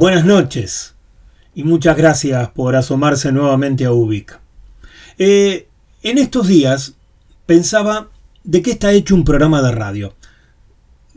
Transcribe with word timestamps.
Buenas 0.00 0.24
noches 0.24 0.94
y 1.54 1.62
muchas 1.62 1.94
gracias 1.94 2.48
por 2.52 2.74
asomarse 2.74 3.32
nuevamente 3.32 3.84
a 3.84 3.92
Ubik. 3.92 4.40
Eh, 5.18 5.68
en 6.02 6.16
estos 6.16 6.48
días 6.48 6.94
pensaba 7.44 8.08
de 8.42 8.62
qué 8.62 8.70
está 8.70 8.92
hecho 8.92 9.14
un 9.14 9.24
programa 9.24 9.60
de 9.60 9.72
radio. 9.72 10.14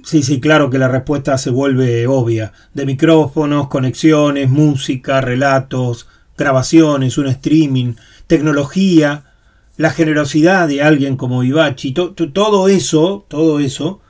Sí, 0.03 0.21
sí, 0.21 0.41
claro 0.41 0.69
que 0.69 0.79
la 0.79 0.89
respuesta 0.89 1.37
se 1.37 1.49
vuelve 1.49 2.07
obvia. 2.07 2.51
De 2.73 2.85
micrófonos, 2.85 3.69
conexiones, 3.69 4.49
música, 4.49 5.21
relatos, 5.21 6.09
grabaciones, 6.37 7.17
un 7.17 7.27
streaming, 7.27 7.93
tecnología, 8.27 9.31
la 9.77 9.91
generosidad 9.91 10.67
de 10.67 10.83
alguien 10.83 11.15
como 11.15 11.45
Ibachi, 11.45 11.93
todo 11.93 12.67
eso, 12.67 13.25
todo 13.29 13.61
eso 13.61 14.01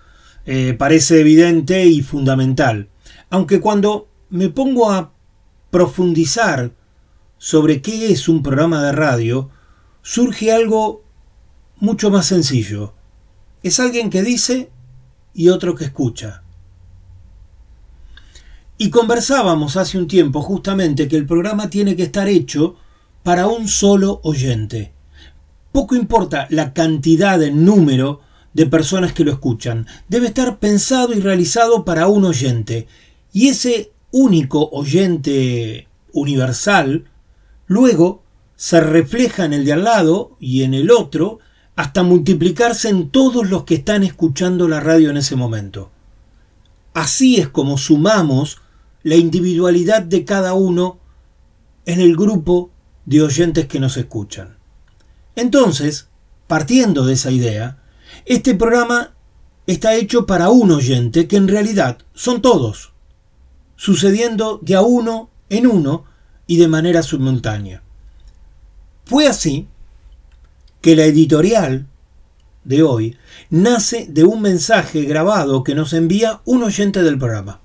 eh, 0.48 0.74
parece 0.74 1.20
evidente 1.20 1.86
y 1.86 2.02
fundamental. 2.02 2.88
Aunque 3.30 3.62
cuando 3.62 4.08
me 4.34 4.50
pongo 4.50 4.92
a 4.92 5.14
profundizar 5.70 6.74
sobre 7.38 7.84
qué 7.84 8.12
es 8.12 8.28
un 8.28 8.42
programa 8.42 8.82
de 8.82 8.92
radio, 8.92 9.52
surge 10.02 10.52
algo 10.52 11.04
mucho 11.76 12.10
más 12.10 12.26
sencillo. 12.26 12.96
Es 13.62 13.80
alguien 13.80 14.10
que 14.10 14.24
dice 14.24 14.72
y 15.36 15.50
otro 15.50 15.76
que 15.76 15.86
escucha. 15.86 16.42
Y 18.80 18.90
conversábamos 18.90 19.78
hace 19.78 20.00
un 20.00 20.08
tiempo 20.08 20.42
justamente 20.42 21.08
que 21.08 21.16
el 21.16 21.28
programa 21.28 21.70
tiene 21.70 21.96
que 21.96 22.04
estar 22.04 22.28
hecho 22.28 22.76
para 23.22 23.46
un 23.46 23.68
solo 23.68 24.20
oyente. 24.24 24.94
Poco 25.72 25.96
importa 25.96 26.48
la 26.50 26.74
cantidad, 26.74 27.40
el 27.44 27.64
número 27.64 28.22
de 28.54 28.66
personas 28.66 29.14
que 29.14 29.26
lo 29.26 29.32
escuchan. 29.32 29.86
Debe 30.08 30.26
estar 30.26 30.58
pensado 30.58 31.14
y 31.14 31.20
realizado 31.20 31.86
para 31.86 32.08
un 32.08 32.26
oyente. 32.26 32.88
Y 33.32 33.50
ese 33.50 33.94
único 34.14 34.70
oyente 34.70 35.90
universal, 36.14 37.10
luego 37.66 38.24
se 38.56 38.80
refleja 38.80 39.44
en 39.44 39.54
el 39.54 39.66
de 39.66 39.74
al 39.74 39.84
lado 39.84 40.38
y 40.40 40.62
en 40.64 40.76
el 40.76 40.92
otro 40.92 41.40
hasta 41.76 42.04
multiplicarse 42.04 42.90
en 42.90 43.10
todos 43.10 43.50
los 43.50 43.64
que 43.64 43.74
están 43.76 44.04
escuchando 44.04 44.68
la 44.68 44.80
radio 44.80 45.10
en 45.10 45.18
ese 45.18 45.36
momento. 45.36 45.90
Así 46.94 47.38
es 47.38 47.50
como 47.50 47.80
sumamos 47.80 48.62
la 49.02 49.16
individualidad 49.16 50.04
de 50.04 50.24
cada 50.24 50.54
uno 50.54 51.00
en 51.88 52.00
el 52.00 52.16
grupo 52.16 52.70
de 53.06 53.24
oyentes 53.24 53.66
que 53.66 53.80
nos 53.80 53.98
escuchan. 53.98 54.58
Entonces, 55.36 56.10
partiendo 56.46 57.04
de 57.08 57.14
esa 57.14 57.32
idea, 57.32 57.82
este 58.26 58.54
programa 58.54 59.16
está 59.66 59.96
hecho 59.96 60.28
para 60.28 60.50
un 60.50 60.70
oyente 60.70 61.28
que 61.28 61.38
en 61.38 61.48
realidad 61.48 61.98
son 62.14 62.44
todos 62.44 62.93
sucediendo 63.76 64.60
de 64.62 64.76
a 64.76 64.82
uno 64.82 65.30
en 65.50 65.68
uno 65.68 66.06
y 66.48 66.58
de 66.58 66.68
manera 66.68 67.04
simultánea. 67.04 67.82
Fue 69.06 69.28
así 69.28 69.68
que 70.82 70.96
la 70.96 71.06
editorial 71.06 71.86
de 72.64 72.84
hoy 72.84 73.18
nace 73.50 74.06
de 74.10 74.24
un 74.24 74.42
mensaje 74.42 75.04
grabado 75.04 75.64
que 75.64 75.76
nos 75.76 75.94
envía 75.94 76.42
un 76.46 76.64
oyente 76.64 77.04
del 77.04 77.18
programa. 77.18 77.60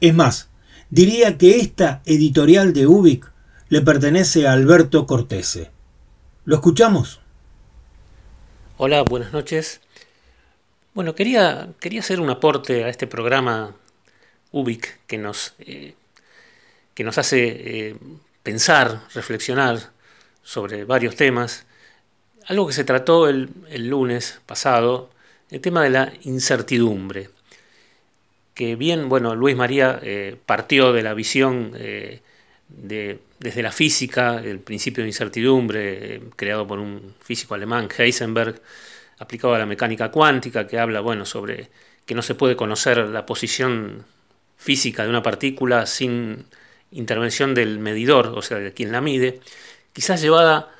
Es 0.00 0.14
más, 0.14 0.48
diría 0.90 1.38
que 1.38 1.58
esta 1.58 2.02
editorial 2.04 2.72
de 2.72 2.86
Ubik 2.86 3.30
le 3.68 3.82
pertenece 3.82 4.46
a 4.46 4.52
Alberto 4.52 5.06
Cortese. 5.06 5.70
¿Lo 6.44 6.56
escuchamos? 6.56 7.20
Hola, 8.76 9.02
buenas 9.02 9.32
noches. 9.32 9.80
Bueno, 10.94 11.14
quería, 11.14 11.68
quería 11.80 12.00
hacer 12.00 12.20
un 12.20 12.30
aporte 12.30 12.84
a 12.84 12.88
este 12.88 13.06
programa 13.06 13.74
Ubik 14.52 15.00
que 15.06 15.18
nos, 15.18 15.54
eh, 15.58 15.94
que 16.94 17.04
nos 17.04 17.18
hace 17.18 17.46
eh, 17.48 17.96
pensar, 18.42 19.02
reflexionar 19.14 19.90
sobre 20.42 20.84
varios 20.84 21.16
temas. 21.16 21.66
Algo 22.46 22.66
que 22.66 22.72
se 22.72 22.84
trató 22.84 23.28
el, 23.28 23.50
lunes 23.70 24.40
pasado, 24.46 25.10
el 25.50 25.60
tema 25.60 25.82
de 25.82 25.90
la 25.90 26.12
incertidumbre. 26.22 27.30
Que 28.54 28.74
bien, 28.74 29.08
bueno, 29.08 29.34
Luis 29.34 29.54
María 29.54 30.00
eh, 30.02 30.36
partió 30.46 30.92
de 30.92 31.02
la 31.02 31.14
visión 31.14 31.72
de, 31.72 33.20
desde 33.38 33.62
la 33.62 33.70
física, 33.70 34.40
el 34.42 34.58
principio 34.60 35.04
de 35.04 35.10
incertidumbre, 35.10 36.22
creado 36.36 36.66
por 36.66 36.78
un 36.78 37.14
físico 37.20 37.54
alemán, 37.54 37.88
Heisenberg, 37.96 38.60
aplicado 39.18 39.54
a 39.54 39.58
la 39.58 39.66
mecánica 39.66 40.10
cuántica, 40.10 40.66
que 40.66 40.78
habla, 40.78 41.00
bueno, 41.00 41.24
sobre 41.24 41.68
que 42.06 42.14
no 42.14 42.22
se 42.22 42.34
puede 42.34 42.56
conocer 42.56 42.98
la 42.98 43.26
posición 43.26 44.04
física 44.58 45.04
de 45.04 45.08
una 45.08 45.22
partícula 45.22 45.86
sin 45.86 46.44
intervención 46.90 47.54
del 47.54 47.78
medidor, 47.78 48.26
o 48.36 48.42
sea, 48.42 48.58
de 48.58 48.74
quien 48.74 48.92
la 48.92 49.00
mide, 49.00 49.40
quizás 49.92 50.20
llevada 50.20 50.70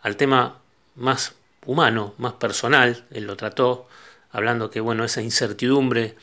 al 0.00 0.16
tema 0.16 0.60
más 0.94 1.34
humano, 1.66 2.14
más 2.18 2.34
personal, 2.34 3.04
él 3.10 3.24
lo 3.24 3.36
trató 3.36 3.88
hablando 4.30 4.70
que 4.70 4.80
bueno, 4.80 5.04
esa 5.04 5.22
incertidumbre 5.22 6.14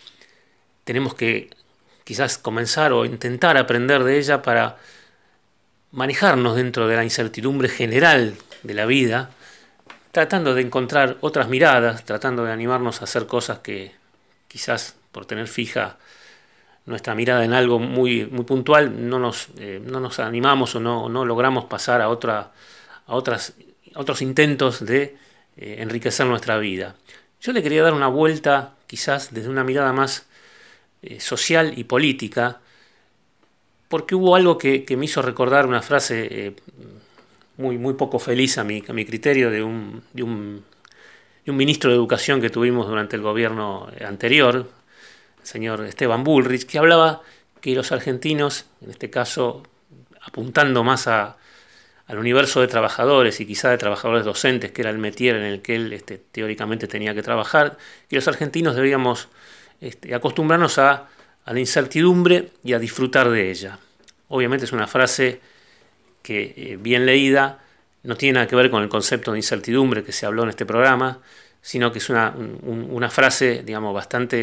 tenemos 0.84 1.14
que 1.16 1.50
quizás 2.04 2.38
comenzar 2.38 2.94
o 2.94 3.06
intentar 3.06 3.58
aprender 3.58 4.04
de 4.04 4.18
ella 4.18 4.42
para 4.42 4.78
manejarnos 5.92 6.56
dentro 6.56 6.88
de 6.88 6.96
la 6.96 7.04
incertidumbre 7.04 7.70
general 7.70 8.36
de 8.64 8.74
la 8.74 8.86
vida, 8.86 9.32
tratando 10.12 10.54
de 10.54 10.62
encontrar 10.62 11.18
otras 11.22 11.50
miradas, 11.50 12.06
tratando 12.06 12.44
de 12.46 12.52
animarnos 12.52 13.02
a 13.02 13.06
hacer 13.06 13.26
cosas 13.28 13.60
que 13.60 13.94
quizás 14.48 14.96
por 15.12 15.26
tener 15.26 15.48
fija 15.48 15.98
nuestra 16.86 17.16
mirada 17.16 17.46
en 17.46 17.54
algo 17.54 17.80
muy, 17.80 18.26
muy 18.26 18.44
puntual, 18.44 19.10
no 19.10 19.20
nos, 19.20 19.50
eh, 19.58 19.82
no 19.84 20.00
nos 20.00 20.20
animamos 20.20 20.76
o 20.76 20.80
no, 20.80 21.08
no, 21.10 21.26
logramos 21.26 21.66
pasar 21.66 22.02
a, 22.02 22.10
otra, 22.10 22.52
a, 23.06 23.16
otras, 23.16 23.54
otros 23.96 24.22
intentos 24.22 24.86
de 24.86 25.16
eh, 25.56 25.78
enriquecer 25.80 26.26
nuestra 26.26 26.58
vida. 26.58 26.96
Yo 27.42 27.54
le 27.54 27.64
quería 27.64 27.84
dar 27.84 27.94
una 27.94 28.08
vuelta, 28.08 28.74
quizás 28.88 29.34
desde 29.34 29.50
una 29.50 29.64
mirada 29.64 29.94
más 29.94 30.26
eh, 31.02 31.20
social 31.20 31.74
y 31.78 31.86
política, 31.86 32.60
porque 33.88 34.16
hubo 34.16 34.36
algo 34.36 34.58
que, 34.58 34.86
me 34.98 35.06
hizo 35.06 35.22
recordar 35.22 35.68
una 35.68 35.82
frase 35.82 36.56
muy, 37.58 37.78
muy 37.78 37.94
poco 37.94 38.18
feliz 38.18 38.58
a 38.58 38.64
mi, 38.64 38.84
a 38.88 38.92
mi 38.92 39.06
criterio 39.06 39.52
de 39.52 39.62
un, 39.62 40.02
de 40.14 40.24
un, 40.24 40.64
de 41.46 41.52
un 41.52 41.58
ministro 41.58 41.92
de 41.92 41.96
Educación 41.96 42.42
que 42.42 42.50
tuvimos 42.50 42.88
durante 42.88 43.16
el 43.16 43.22
gobierno 43.22 43.88
anterior, 44.04 44.68
señor 45.44 45.86
Esteban 45.86 46.24
Bullrich, 46.24 46.66
que 46.66 46.80
hablaba 46.80 47.22
que 47.62 47.76
los 47.76 47.92
argentinos, 47.92 48.66
en 48.82 48.90
este 48.92 49.10
caso 49.10 49.64
apuntando 50.22 50.84
más 50.84 51.08
a, 51.08 51.38
al 52.08 52.18
universo 52.18 52.62
de 52.62 52.68
trabajadores 52.68 53.40
y 53.40 53.46
quizá 53.46 53.70
de 53.70 53.78
trabajadores 53.78 54.26
docentes, 54.26 54.72
que 54.72 54.82
era 54.82 54.90
el 54.90 54.98
metier 54.98 55.36
en 55.36 55.44
el 55.44 55.62
que 55.62 55.76
él 55.76 55.94
este, 55.94 56.18
teóricamente 56.18 56.88
tenía 56.88 57.14
que 57.14 57.24
trabajar, 57.24 57.78
que 58.10 58.16
los 58.16 58.28
argentinos 58.28 58.76
debíamos 58.76 59.30
este, 59.82 60.14
acostumbrarnos 60.14 60.78
a, 60.78 61.10
la 61.46 61.60
incertidumbre 61.60 62.52
y 62.64 62.72
a 62.72 62.80
disfrutar 62.80 63.30
de 63.30 63.52
ella. 63.52 63.78
Obviamente 64.30 64.64
es 64.64 64.72
una 64.72 64.88
frase 64.88 65.42
que, 66.22 66.54
eh, 66.56 66.78
bien 66.80 67.06
leída, 67.06 67.60
no 68.04 68.16
tiene 68.16 68.36
nada 68.36 68.48
que 68.48 68.56
ver 68.56 68.70
con 68.70 68.82
el 68.82 68.88
concepto 68.88 69.34
de 69.34 69.40
incertidumbre 69.40 70.06
que 70.06 70.14
se 70.14 70.26
habló 70.26 70.44
en 70.44 70.50
este 70.50 70.66
programa, 70.66 71.20
sino 71.64 71.94
que 71.94 72.00
es 72.00 72.10
una, 72.10 72.36
una 72.62 73.10
frase, 73.10 73.64
digamos, 73.64 73.94
bastante 73.94 74.38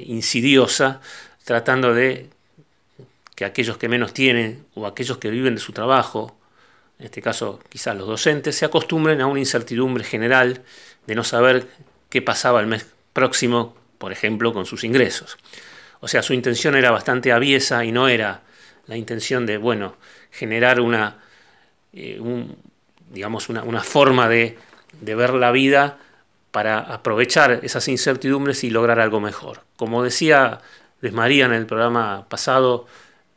eh, 0.00 0.04
insidiosa, 0.08 1.00
tratando 1.44 1.94
de 1.94 2.28
que 3.36 3.44
aquellos 3.44 3.78
que 3.78 3.88
menos 3.88 4.12
tienen 4.12 4.66
o 4.74 4.84
aquellos 4.84 5.18
que 5.18 5.30
viven 5.30 5.54
de 5.54 5.60
su 5.60 5.72
trabajo, 5.72 6.36
en 6.98 7.06
este 7.06 7.22
caso 7.22 7.60
quizás 7.68 7.96
los 7.96 8.08
docentes, 8.08 8.56
se 8.56 8.64
acostumbren 8.64 9.20
a 9.20 9.28
una 9.28 9.38
incertidumbre 9.38 10.02
general 10.02 10.62
de 11.06 11.14
no 11.14 11.22
saber 11.22 11.68
qué 12.10 12.22
pasaba 12.22 12.60
el 12.60 12.66
mes 12.66 12.86
próximo, 13.12 13.76
por 13.98 14.10
ejemplo, 14.10 14.52
con 14.52 14.66
sus 14.66 14.82
ingresos. 14.82 15.38
O 16.00 16.08
sea, 16.08 16.22
su 16.22 16.34
intención 16.34 16.74
era 16.74 16.90
bastante 16.90 17.30
aviesa 17.30 17.84
y 17.84 17.92
no 17.92 18.08
era 18.08 18.42
la 18.86 18.96
intención 18.96 19.46
de, 19.46 19.58
bueno, 19.58 19.96
generar 20.32 20.80
una, 20.80 21.18
eh, 21.92 22.20
digamos, 23.10 23.48
una, 23.48 23.82
forma 23.84 24.28
de, 24.28 24.58
de 25.00 25.14
ver 25.14 25.34
la 25.34 25.52
vida 25.52 25.98
para 26.54 26.78
aprovechar 26.78 27.58
esas 27.64 27.88
incertidumbres 27.88 28.62
y 28.62 28.70
lograr 28.70 29.00
algo 29.00 29.20
mejor. 29.20 29.62
Como 29.76 30.04
decía 30.04 30.60
Luis 31.00 31.12
María 31.12 31.46
en 31.46 31.52
el 31.52 31.66
programa 31.66 32.28
pasado, 32.28 32.86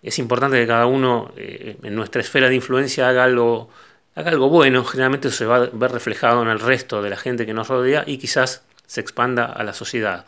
es 0.04 0.20
importante 0.20 0.58
que 0.62 0.68
cada 0.68 0.86
uno 0.86 1.34
eh, 1.36 1.78
en 1.82 1.96
nuestra 1.96 2.22
esfera 2.22 2.48
de 2.48 2.54
influencia 2.54 3.10
haga 3.10 3.24
algo, 3.24 3.72
haga 4.14 4.30
algo 4.30 4.50
bueno, 4.50 4.86
generalmente 4.86 5.32
se 5.32 5.48
va 5.48 5.56
a 5.56 5.70
ver 5.74 5.92
reflejado 5.92 6.44
en 6.44 6.50
el 6.50 6.60
resto 6.60 7.02
de 7.02 7.10
la 7.10 7.18
gente 7.18 7.48
que 7.48 7.56
nos 7.56 7.70
rodea 7.70 8.04
y 8.06 8.20
quizás 8.20 8.64
se 8.86 9.02
expanda 9.02 9.46
a 9.46 9.64
la 9.64 9.74
sociedad. 9.74 10.28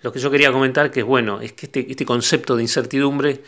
Lo 0.00 0.12
que 0.12 0.20
yo 0.20 0.30
quería 0.30 0.52
comentar 0.52 0.92
que 0.92 1.00
es 1.00 1.06
bueno, 1.06 1.40
es 1.40 1.52
que 1.54 1.66
este, 1.66 1.90
este 1.90 2.06
concepto 2.06 2.54
de 2.54 2.62
incertidumbre, 2.62 3.42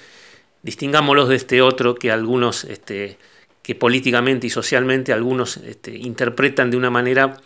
distingámoslo 0.65 1.27
de 1.27 1.37
este 1.37 1.63
otro 1.63 1.95
que 1.95 2.11
algunos, 2.11 2.65
este, 2.65 3.17
que 3.63 3.77
políticamente 3.77 4.49
y 4.49 4.51
socialmente 4.51 5.13
algunos 5.13 5.59
este, 5.59 5.97
interpretan 5.97 6.73
de 6.73 6.79
una 6.79 6.91
manera 6.91 7.37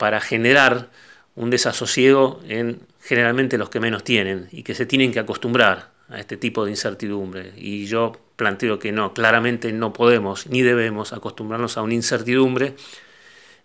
para 0.00 0.18
generar 0.22 0.88
un 1.36 1.50
desasosiego 1.50 2.40
en 2.48 2.80
generalmente 3.02 3.58
los 3.58 3.68
que 3.68 3.80
menos 3.80 4.02
tienen 4.02 4.48
y 4.50 4.62
que 4.62 4.74
se 4.74 4.86
tienen 4.86 5.12
que 5.12 5.20
acostumbrar 5.20 5.90
a 6.08 6.18
este 6.18 6.38
tipo 6.38 6.64
de 6.64 6.70
incertidumbre. 6.70 7.52
Y 7.58 7.84
yo 7.84 8.12
planteo 8.36 8.78
que 8.78 8.92
no, 8.92 9.12
claramente 9.12 9.70
no 9.72 9.92
podemos 9.92 10.46
ni 10.46 10.62
debemos 10.62 11.12
acostumbrarnos 11.12 11.76
a 11.76 11.82
una 11.82 11.92
incertidumbre 11.92 12.76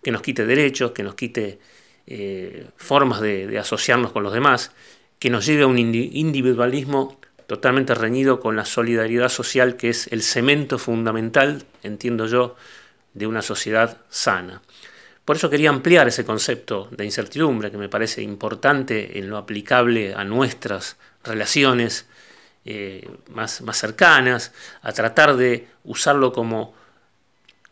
que 0.02 0.10
nos 0.10 0.20
quite 0.20 0.44
derechos, 0.44 0.90
que 0.90 1.02
nos 1.02 1.14
quite 1.14 1.58
eh, 2.06 2.66
formas 2.76 3.22
de, 3.22 3.58
asociarnos 3.58 4.12
con 4.12 4.22
los 4.22 4.34
demás, 4.34 4.72
que 5.18 5.30
nos 5.30 5.46
lleve 5.46 5.62
a 5.62 5.68
un 5.68 5.78
individualismo 5.78 7.18
totalmente 7.46 7.94
reñido 7.94 8.40
con 8.40 8.56
la 8.56 8.66
solidaridad 8.66 9.30
social, 9.30 9.76
que 9.76 9.88
es 9.88 10.06
el 10.12 10.20
cemento 10.22 10.78
fundamental, 10.78 11.64
entiendo 11.82 12.26
yo, 12.26 12.56
de 13.14 13.26
una 13.26 13.40
sociedad 13.40 14.02
sana. 14.10 14.60
Por 15.26 15.34
eso 15.34 15.50
quería 15.50 15.70
ampliar 15.70 16.06
ese 16.06 16.24
concepto 16.24 16.88
de 16.92 17.04
incertidumbre, 17.04 17.72
que 17.72 17.78
me 17.78 17.88
parece 17.88 18.22
importante 18.22 19.18
en 19.18 19.28
lo 19.28 19.38
aplicable 19.38 20.14
a 20.14 20.22
nuestras 20.22 20.98
relaciones 21.24 22.06
eh, 22.64 23.10
más, 23.34 23.60
cercanas, 23.72 24.52
a 24.82 24.92
tratar 24.92 25.36
de 25.36 25.66
usarlo 25.82 26.32
como, 26.32 26.74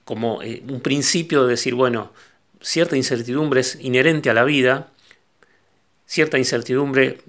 como 0.05 0.43
eh, 0.43 0.65
un 0.69 0.81
principio 0.81 1.45
de 1.45 1.51
decir, 1.51 1.75
bueno, 1.77 2.13
cierta 2.61 2.97
incertidumbre 2.97 3.61
es 3.61 3.79
inherente 3.81 4.31
a 4.31 4.35
la 4.35 4.43
vida, 4.43 4.89
cierta 6.07 6.39
incertidumbre 6.39 7.21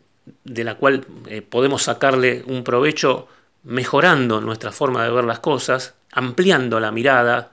de 0.43 0.63
la 0.63 0.73
cual 0.73 1.05
eh, 1.27 1.43
podemos 1.43 1.83
sacarle 1.83 2.43
un 2.47 2.63
provecho 2.63 3.27
mejorando 3.61 4.41
nuestra 4.41 4.71
forma 4.71 5.03
de 5.03 5.11
ver 5.11 5.25
las 5.25 5.39
cosas, 5.39 5.93
ampliando 6.11 6.79
la 6.79 6.91
mirada, 6.91 7.51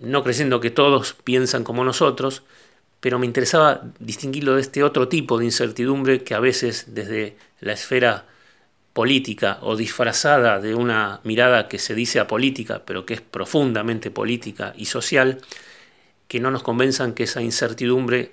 no 0.00 0.24
creyendo 0.24 0.60
que 0.60 0.70
todos 0.70 1.14
piensan 1.24 1.62
como 1.62 1.84
nosotros, 1.84 2.42
pero 3.00 3.18
me 3.18 3.26
interesaba 3.26 3.82
distinguirlo 3.98 4.56
de 4.56 4.62
este 4.62 4.82
otro 4.82 5.08
tipo 5.08 5.38
de 5.38 5.44
incertidumbre 5.44 6.22
que 6.22 6.34
a 6.34 6.40
veces 6.40 6.86
desde 6.94 7.36
la 7.60 7.72
esfera 7.72 8.26
política 8.92 9.58
o 9.62 9.76
disfrazada 9.76 10.60
de 10.60 10.74
una 10.74 11.20
mirada 11.22 11.68
que 11.68 11.78
se 11.78 11.94
dice 11.94 12.20
apolítica, 12.20 12.82
pero 12.84 13.06
que 13.06 13.14
es 13.14 13.20
profundamente 13.20 14.10
política 14.10 14.74
y 14.76 14.86
social, 14.86 15.40
que 16.28 16.40
no 16.40 16.50
nos 16.50 16.62
convenzan 16.62 17.14
que 17.14 17.24
esa 17.24 17.40
incertidumbre 17.42 18.32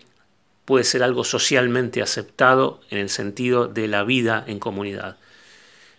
puede 0.65 0.83
ser 0.83 1.03
algo 1.03 1.23
socialmente 1.23 2.01
aceptado 2.01 2.81
en 2.89 2.97
el 2.97 3.09
sentido 3.09 3.67
de 3.67 3.87
la 3.87 4.03
vida 4.03 4.43
en 4.47 4.59
comunidad. 4.59 5.17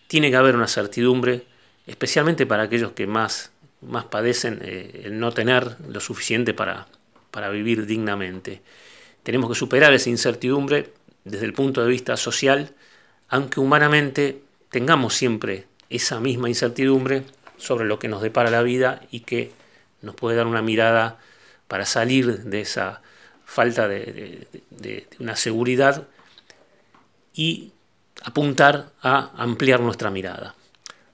Tiene 0.08 0.30
que 0.30 0.36
haber 0.36 0.56
una 0.56 0.68
certidumbre, 0.68 1.46
especialmente 1.86 2.44
para 2.44 2.64
aquellos 2.64 2.92
que 2.92 3.06
más, 3.06 3.50
más 3.82 4.04
padecen 4.06 4.60
eh, 4.62 5.02
el 5.04 5.18
no 5.18 5.32
tener 5.32 5.76
lo 5.88 6.00
suficiente 6.00 6.54
para, 6.54 6.86
para 7.30 7.48
vivir 7.50 7.86
dignamente. 7.86 8.62
Tenemos 9.22 9.50
que 9.50 9.56
superar 9.56 9.92
esa 9.92 10.10
incertidumbre 10.10 10.92
desde 11.24 11.46
el 11.46 11.52
punto 11.52 11.82
de 11.82 11.88
vista 11.88 12.16
social, 12.16 12.74
aunque 13.28 13.60
humanamente 13.60 14.42
tengamos 14.70 15.14
siempre 15.14 15.66
esa 15.90 16.20
misma 16.20 16.48
incertidumbre 16.48 17.24
sobre 17.56 17.86
lo 17.86 17.98
que 17.98 18.08
nos 18.08 18.22
depara 18.22 18.50
la 18.50 18.62
vida 18.62 19.02
y 19.10 19.20
que 19.20 19.52
nos 20.02 20.14
puede 20.14 20.36
dar 20.36 20.46
una 20.46 20.62
mirada 20.62 21.18
para 21.66 21.84
salir 21.84 22.44
de 22.44 22.60
esa 22.60 23.02
falta 23.44 23.88
de, 23.88 24.46
una 25.18 25.36
seguridad 25.36 26.06
y 27.34 27.72
apuntar 28.22 28.90
a 29.02 29.30
ampliar 29.36 29.80
nuestra 29.80 30.10
mirada. 30.10 30.54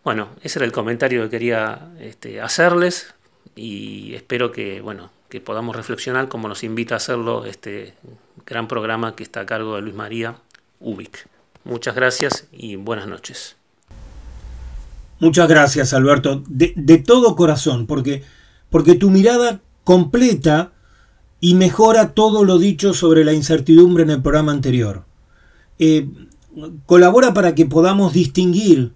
Bueno, 0.04 0.28
ese 0.42 0.58
era 0.58 0.66
el 0.66 0.72
comentario 0.72 1.22
que 1.22 1.30
quería 1.30 1.88
este, 1.98 2.42
hacerles 2.42 3.14
y 3.56 4.14
espero 4.14 4.52
que, 4.52 4.82
bueno, 4.82 5.10
que 5.30 5.40
podamos 5.40 5.74
reflexionar 5.74 6.28
como 6.28 6.46
nos 6.46 6.62
invita 6.62 6.94
a 6.94 6.96
hacerlo 6.98 7.46
este 7.46 7.94
gran 8.44 8.68
programa 8.68 9.16
que 9.16 9.22
está 9.22 9.40
a 9.40 9.46
cargo 9.46 9.76
de 9.76 9.82
Luis 9.82 9.94
María 9.94 10.36
Ubik. 10.78 11.26
Muchas 11.64 11.94
gracias 11.94 12.46
y 12.52 12.76
buenas 12.76 13.08
noches. 13.08 13.56
Muchas 15.20 15.48
gracias, 15.48 15.94
Alberto, 15.94 16.42
de, 16.48 16.98
todo 16.98 17.34
corazón, 17.34 17.86
porque, 17.86 18.22
porque 18.68 18.96
tu 18.96 19.08
mirada 19.08 19.62
completa 19.84 20.72
y 21.40 21.54
mejora 21.54 22.12
todo 22.12 22.44
lo 22.44 22.58
dicho 22.58 22.92
sobre 22.92 23.24
la 23.24 23.32
incertidumbre 23.32 24.02
en 24.02 24.10
el 24.10 24.20
programa 24.20 24.52
anterior. 24.52 25.04
Eh, 25.78 26.08
colabora 26.84 27.32
para 27.32 27.54
que 27.54 27.64
podamos 27.64 28.12
distinguir 28.12 28.92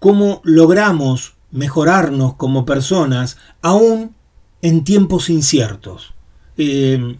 cómo 0.00 0.40
logramos 0.42 1.34
mejorarnos 1.52 2.34
como 2.34 2.66
personas, 2.66 3.36
aún 3.62 4.16
en 4.62 4.82
tiempos 4.82 5.30
inciertos. 5.30 6.14
Eh, 6.56 7.16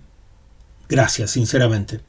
gracias, 0.88 1.30
sinceramente. 1.30 2.00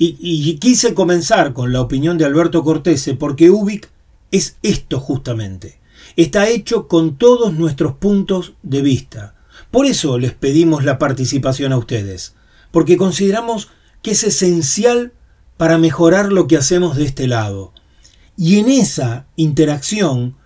Y, 0.00 0.58
quise 0.58 0.94
comenzar 0.94 1.52
con 1.52 1.72
la 1.72 1.80
opinión 1.80 2.18
de 2.18 2.24
Alberto 2.24 2.62
Cortese 2.62 3.14
porque 3.14 3.50
Ubik 3.50 3.90
es 4.30 4.56
esto 4.62 5.00
justamente. 5.00 5.80
Está 6.14 6.48
hecho 6.48 6.86
con 6.86 7.16
todos 7.16 7.52
nuestros 7.52 7.94
puntos 7.94 8.52
de 8.62 8.82
vista. 8.82 9.34
Por 9.72 9.86
eso 9.86 10.18
les 10.18 10.32
pedimos 10.34 10.84
la 10.84 10.98
participación 10.98 11.72
a 11.72 11.78
ustedes, 11.78 12.36
porque 12.70 12.96
consideramos 12.96 13.70
que 14.02 14.12
es 14.12 14.22
esencial 14.22 15.12
para 15.56 15.78
mejorar 15.78 16.32
lo 16.32 16.46
que 16.46 16.56
hacemos 16.56 16.96
de 16.96 17.04
este 17.04 17.26
lado. 17.26 17.72
Y 18.40 18.60
en 18.60 18.68
esa 18.68 19.26
interacción 19.34 20.36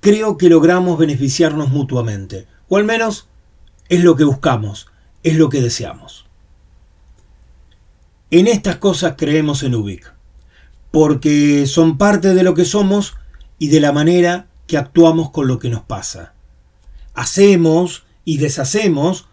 creo 0.00 0.38
que 0.38 0.48
logramos 0.48 0.98
beneficiarnos 0.98 1.68
mutuamente, 1.68 2.46
o 2.70 2.78
al 2.78 2.84
menos 2.84 3.28
es 3.90 4.02
lo 4.02 4.16
que 4.16 4.24
buscamos, 4.24 4.88
es 5.22 5.36
lo 5.36 5.50
que 5.50 5.60
deseamos. 5.60 6.24
En 8.30 8.48
estas 8.48 8.76
cosas 8.76 9.16
creemos 9.18 9.62
en 9.62 9.74
Ubik, 9.74 10.14
porque 10.90 11.66
son 11.66 11.98
parte 11.98 12.32
de 12.32 12.42
lo 12.42 12.54
que 12.54 12.64
somos 12.64 13.16
y 13.58 13.68
de 13.68 13.80
la 13.80 13.92
manera 13.92 14.46
que 14.66 14.78
actuamos 14.78 15.30
con 15.30 15.46
lo 15.46 15.58
que 15.58 15.68
nos 15.68 15.82
pasa. 15.82 16.32
Hacemos 17.12 18.04
y 18.24 18.38
deshacemos 18.38 19.28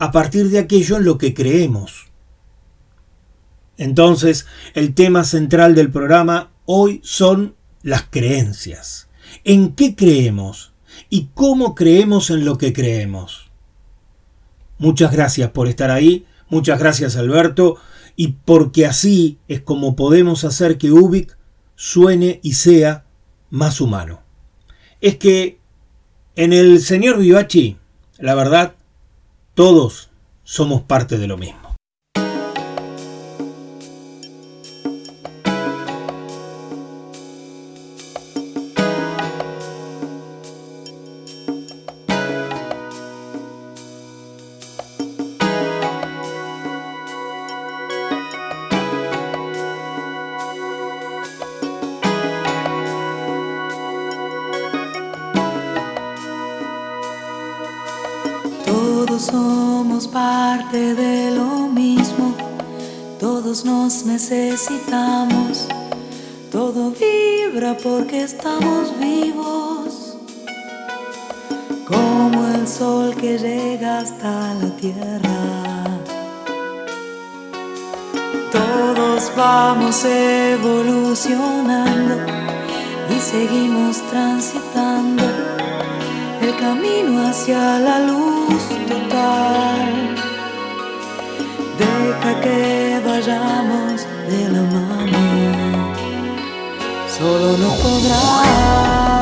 a 0.00 0.10
partir 0.10 0.50
de 0.50 0.58
aquello 0.58 0.96
en 0.96 1.04
lo 1.04 1.18
que 1.18 1.34
creemos. 1.34 2.08
Entonces, 3.76 4.46
el 4.74 4.92
tema 4.92 5.22
central 5.22 5.76
del 5.76 5.92
programa 5.92 6.50
hoy 6.66 7.00
son 7.04 7.54
las 7.82 8.02
creencias. 8.10 9.08
¿En 9.44 9.74
qué 9.74 9.94
creemos? 9.94 10.72
¿Y 11.08 11.28
cómo 11.34 11.74
creemos 11.74 12.30
en 12.30 12.44
lo 12.44 12.58
que 12.58 12.72
creemos? 12.72 13.50
Muchas 14.78 15.12
gracias 15.12 15.50
por 15.50 15.68
estar 15.68 15.90
ahí, 15.90 16.26
muchas 16.48 16.78
gracias 16.78 17.16
Alberto, 17.16 17.76
y 18.16 18.28
porque 18.44 18.86
así 18.86 19.38
es 19.46 19.60
como 19.60 19.94
podemos 19.96 20.44
hacer 20.44 20.78
que 20.78 20.90
Ubik 20.90 21.36
suene 21.76 22.40
y 22.42 22.54
sea 22.54 23.04
más 23.50 23.80
humano. 23.80 24.22
Es 25.00 25.16
que 25.16 25.58
en 26.36 26.52
el 26.52 26.80
señor 26.80 27.18
Vivachi, 27.18 27.76
la 28.18 28.34
verdad, 28.34 28.74
todos 29.54 30.10
somos 30.44 30.82
parte 30.82 31.18
de 31.18 31.26
lo 31.26 31.36
mismo. 31.36 31.59
Somos 59.20 60.08
parte 60.08 60.94
de 60.94 61.30
lo 61.30 61.68
mismo, 61.68 62.34
todos 63.18 63.66
nos 63.66 64.06
necesitamos, 64.06 65.68
todo 66.50 66.92
vibra 66.92 67.76
porque 67.76 68.22
estamos 68.22 68.98
vivos, 68.98 70.16
como 71.86 72.46
el 72.54 72.66
sol 72.66 73.14
que 73.14 73.36
llega 73.38 73.98
hasta 73.98 74.54
la 74.54 74.70
tierra. 74.76 75.84
Todos 78.50 79.30
vamos 79.36 80.02
evolucionando 80.04 82.14
y 83.14 83.20
seguimos 83.20 84.00
transitando 84.10 84.69
el 86.50 86.56
camino 86.56 87.28
hacia 87.28 87.78
la 87.78 87.98
luz 88.00 88.62
total. 88.88 90.16
Deja 91.78 92.40
que 92.40 93.00
vayamos 93.04 94.06
de 94.28 94.48
la 94.54 94.62
mano, 94.62 95.94
solo 97.16 97.56
no 97.56 97.70
podrás. 97.82 99.19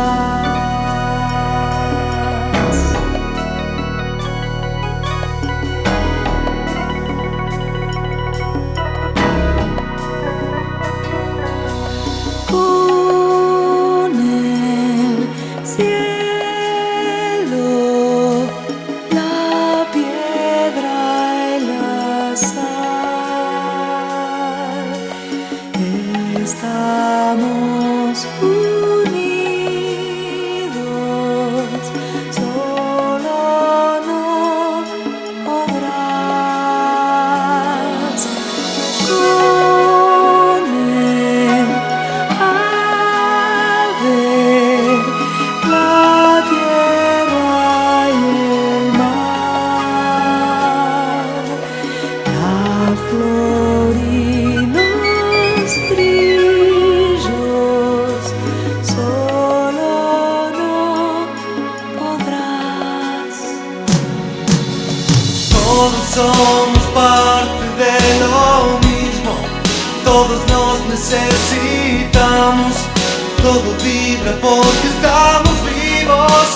porque 74.41 74.89
estamos 74.89 75.53
vivos. 75.65 76.49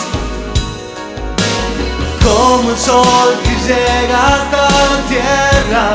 Como 2.22 2.70
el 2.70 2.78
sol 2.78 3.36
que 3.42 3.54
llega 3.66 4.34
hasta 4.34 4.68
la 4.90 4.98
tierra. 5.08 5.86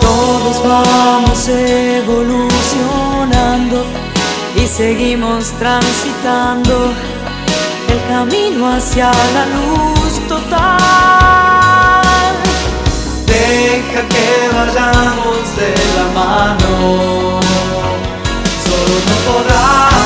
Todos 0.00 0.56
vamos 0.66 1.48
evolucionando 1.48 3.84
y 4.56 4.66
seguimos 4.66 5.52
transitando 5.58 6.92
el 7.88 8.00
camino 8.08 8.72
hacia 8.72 9.10
la 9.34 9.46
luz 9.46 10.20
total. 10.28 12.02
Deja 13.26 14.02
que 14.08 14.48
vayamos 14.54 15.56
de 15.56 15.74
la 15.96 16.06
mano. 16.14 17.40
todo 18.90 19.00
temporal 19.02 19.99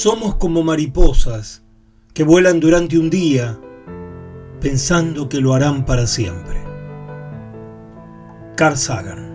Somos 0.00 0.36
como 0.36 0.62
mariposas 0.62 1.64
que 2.14 2.22
vuelan 2.22 2.60
durante 2.60 2.96
un 2.96 3.10
día 3.10 3.58
pensando 4.60 5.28
que 5.28 5.40
lo 5.40 5.54
harán 5.54 5.84
para 5.84 6.06
siempre. 6.06 6.62
Carl 8.54 8.76
Sagan 8.76 9.26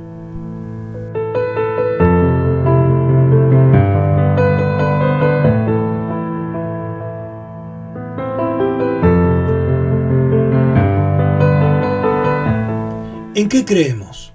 ¿En 13.36 13.50
qué 13.50 13.65
creemos? 13.65 14.32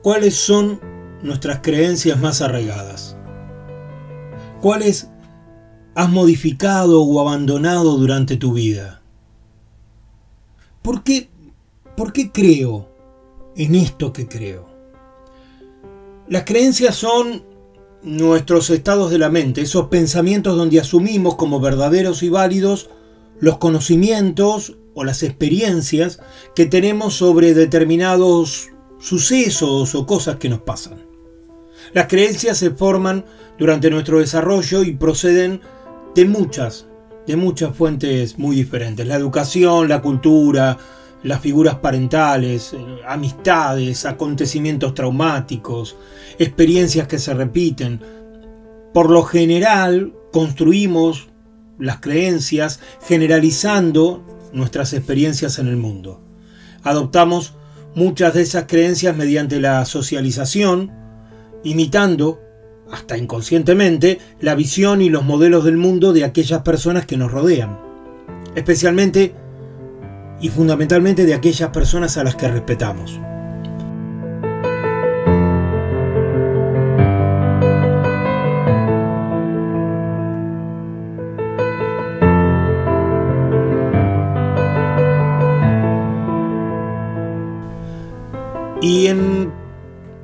¿Cuáles 0.00 0.36
son 0.36 0.80
nuestras 1.22 1.58
creencias 1.60 2.18
más 2.18 2.40
arraigadas? 2.40 3.14
¿Cuáles 4.62 5.10
has 5.98 6.08
modificado 6.08 7.02
o 7.02 7.20
abandonado 7.20 7.96
durante 7.96 8.36
tu 8.36 8.52
vida? 8.52 9.02
¿Por 10.80 11.02
qué, 11.02 11.28
¿Por 11.96 12.12
qué 12.12 12.30
creo 12.30 12.88
en 13.56 13.74
esto 13.74 14.12
que 14.12 14.28
creo? 14.28 14.68
Las 16.28 16.44
creencias 16.44 16.94
son 16.94 17.42
nuestros 18.04 18.70
estados 18.70 19.10
de 19.10 19.18
la 19.18 19.28
mente, 19.28 19.62
esos 19.62 19.88
pensamientos 19.88 20.56
donde 20.56 20.78
asumimos 20.78 21.34
como 21.34 21.58
verdaderos 21.58 22.22
y 22.22 22.28
válidos 22.28 22.90
los 23.40 23.58
conocimientos 23.58 24.76
o 24.94 25.02
las 25.02 25.24
experiencias 25.24 26.20
que 26.54 26.66
tenemos 26.66 27.14
sobre 27.14 27.54
determinados 27.54 28.68
sucesos 29.00 29.96
o 29.96 30.06
cosas 30.06 30.36
que 30.36 30.48
nos 30.48 30.60
pasan. 30.60 31.08
Las 31.92 32.06
creencias 32.06 32.56
se 32.56 32.70
forman 32.70 33.24
durante 33.58 33.90
nuestro 33.90 34.20
desarrollo 34.20 34.84
y 34.84 34.92
proceden 34.92 35.60
de 36.18 36.24
muchas, 36.24 36.86
de 37.28 37.36
muchas 37.36 37.76
fuentes 37.76 38.40
muy 38.40 38.56
diferentes. 38.56 39.06
La 39.06 39.14
educación, 39.14 39.88
la 39.88 40.02
cultura, 40.02 40.76
las 41.22 41.40
figuras 41.40 41.76
parentales, 41.76 42.72
eh, 42.72 42.78
amistades, 43.06 44.04
acontecimientos 44.04 44.94
traumáticos, 44.94 45.94
experiencias 46.40 47.06
que 47.06 47.20
se 47.20 47.34
repiten. 47.34 48.00
Por 48.92 49.10
lo 49.10 49.22
general, 49.22 50.12
construimos 50.32 51.28
las 51.78 52.00
creencias 52.00 52.80
generalizando 53.06 54.24
nuestras 54.52 54.92
experiencias 54.94 55.60
en 55.60 55.68
el 55.68 55.76
mundo. 55.76 56.20
Adoptamos 56.82 57.54
muchas 57.94 58.34
de 58.34 58.42
esas 58.42 58.64
creencias 58.64 59.16
mediante 59.16 59.60
la 59.60 59.84
socialización, 59.84 60.90
imitando, 61.62 62.40
hasta 62.90 63.16
inconscientemente, 63.16 64.18
la 64.40 64.54
visión 64.54 65.02
y 65.02 65.10
los 65.10 65.24
modelos 65.24 65.64
del 65.64 65.76
mundo 65.76 66.12
de 66.12 66.24
aquellas 66.24 66.62
personas 66.62 67.06
que 67.06 67.16
nos 67.16 67.30
rodean, 67.30 67.78
especialmente 68.54 69.34
y 70.40 70.48
fundamentalmente 70.48 71.26
de 71.26 71.34
aquellas 71.34 71.70
personas 71.70 72.16
a 72.16 72.24
las 72.24 72.36
que 72.36 72.48
respetamos. 72.48 73.20
Y 88.80 89.08
en, 89.08 89.52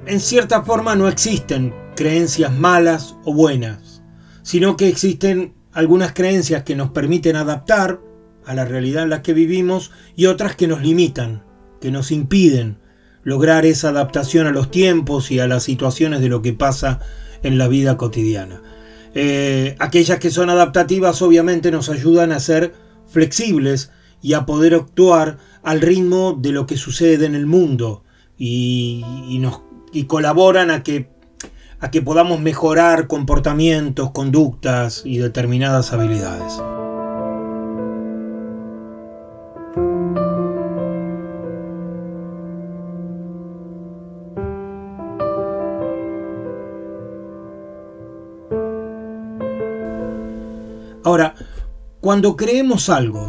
en 0.06 0.20
cierta 0.20 0.62
forma 0.62 0.94
no 0.94 1.08
existen 1.08 1.83
creencias 1.94 2.52
malas 2.52 3.16
o 3.24 3.34
buenas, 3.34 4.02
sino 4.42 4.76
que 4.76 4.88
existen 4.88 5.54
algunas 5.72 6.12
creencias 6.12 6.62
que 6.62 6.76
nos 6.76 6.90
permiten 6.90 7.36
adaptar 7.36 8.00
a 8.46 8.54
la 8.54 8.64
realidad 8.64 9.04
en 9.04 9.10
la 9.10 9.22
que 9.22 9.32
vivimos 9.32 9.90
y 10.16 10.26
otras 10.26 10.54
que 10.54 10.68
nos 10.68 10.82
limitan, 10.82 11.44
que 11.80 11.90
nos 11.90 12.10
impiden 12.10 12.78
lograr 13.22 13.64
esa 13.66 13.88
adaptación 13.88 14.46
a 14.46 14.52
los 14.52 14.70
tiempos 14.70 15.30
y 15.30 15.38
a 15.40 15.48
las 15.48 15.62
situaciones 15.64 16.20
de 16.20 16.28
lo 16.28 16.42
que 16.42 16.52
pasa 16.52 17.00
en 17.42 17.58
la 17.58 17.68
vida 17.68 17.96
cotidiana. 17.96 18.62
Eh, 19.14 19.76
aquellas 19.78 20.18
que 20.18 20.30
son 20.30 20.50
adaptativas 20.50 21.22
obviamente 21.22 21.70
nos 21.70 21.88
ayudan 21.88 22.32
a 22.32 22.40
ser 22.40 22.74
flexibles 23.06 23.90
y 24.20 24.34
a 24.34 24.44
poder 24.44 24.74
actuar 24.74 25.38
al 25.62 25.80
ritmo 25.80 26.36
de 26.38 26.52
lo 26.52 26.66
que 26.66 26.76
sucede 26.76 27.26
en 27.26 27.34
el 27.34 27.46
mundo 27.46 28.04
y, 28.36 29.04
nos, 29.40 29.60
y 29.92 30.04
colaboran 30.04 30.70
a 30.70 30.82
que, 30.82 31.13
a 31.84 31.90
que 31.90 32.00
podamos 32.00 32.40
mejorar 32.40 33.08
comportamientos, 33.08 34.10
conductas 34.12 35.02
y 35.04 35.18
determinadas 35.18 35.92
habilidades. 35.92 36.62
Ahora, 51.04 51.34
cuando 52.00 52.34
creemos 52.34 52.88
algo, 52.88 53.28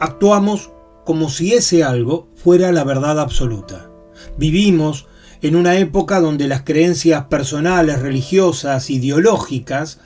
actuamos 0.00 0.72
como 1.04 1.28
si 1.28 1.54
ese 1.54 1.84
algo 1.84 2.26
fuera 2.34 2.72
la 2.72 2.82
verdad 2.82 3.20
absoluta. 3.20 3.88
Vivimos 4.36 5.06
en 5.48 5.56
una 5.56 5.76
época 5.76 6.20
donde 6.20 6.48
las 6.48 6.62
creencias 6.62 7.24
personales, 7.24 8.00
religiosas, 8.00 8.88
ideológicas, 8.88 10.00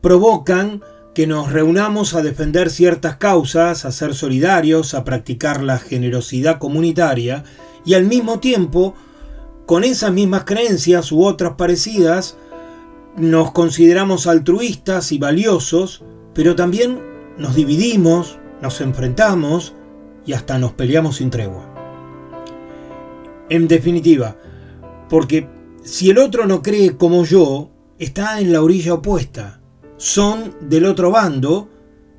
provocan 0.00 0.82
que 1.16 1.26
nos 1.26 1.50
reunamos 1.50 2.14
a 2.14 2.22
defender 2.22 2.70
ciertas 2.70 3.16
causas, 3.16 3.84
a 3.84 3.90
ser 3.90 4.14
solidarios, 4.14 4.94
a 4.94 5.02
practicar 5.02 5.64
la 5.64 5.78
generosidad 5.78 6.60
comunitaria 6.60 7.42
y 7.84 7.94
al 7.94 8.04
mismo 8.04 8.38
tiempo, 8.38 8.94
con 9.66 9.82
esas 9.82 10.12
mismas 10.12 10.44
creencias 10.44 11.10
u 11.10 11.24
otras 11.24 11.54
parecidas, 11.54 12.36
nos 13.16 13.50
consideramos 13.50 14.28
altruistas 14.28 15.10
y 15.10 15.18
valiosos, 15.18 16.04
pero 16.34 16.54
también 16.54 17.00
nos 17.36 17.56
dividimos, 17.56 18.38
nos 18.60 18.80
enfrentamos 18.80 19.74
y 20.24 20.34
hasta 20.34 20.56
nos 20.60 20.72
peleamos 20.72 21.16
sin 21.16 21.30
tregua. 21.30 21.68
En 23.48 23.66
definitiva, 23.66 24.36
porque 25.12 25.46
si 25.84 26.08
el 26.08 26.16
otro 26.16 26.46
no 26.46 26.62
cree 26.62 26.96
como 26.96 27.26
yo, 27.26 27.70
está 27.98 28.40
en 28.40 28.50
la 28.50 28.62
orilla 28.62 28.94
opuesta. 28.94 29.60
Son 29.98 30.54
del 30.62 30.86
otro 30.86 31.10
bando 31.10 31.68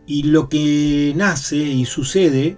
y 0.05 0.21
lo 0.21 0.47
que 0.47 1.11
nace 1.15 1.55
y 1.55 1.85
sucede 1.85 2.55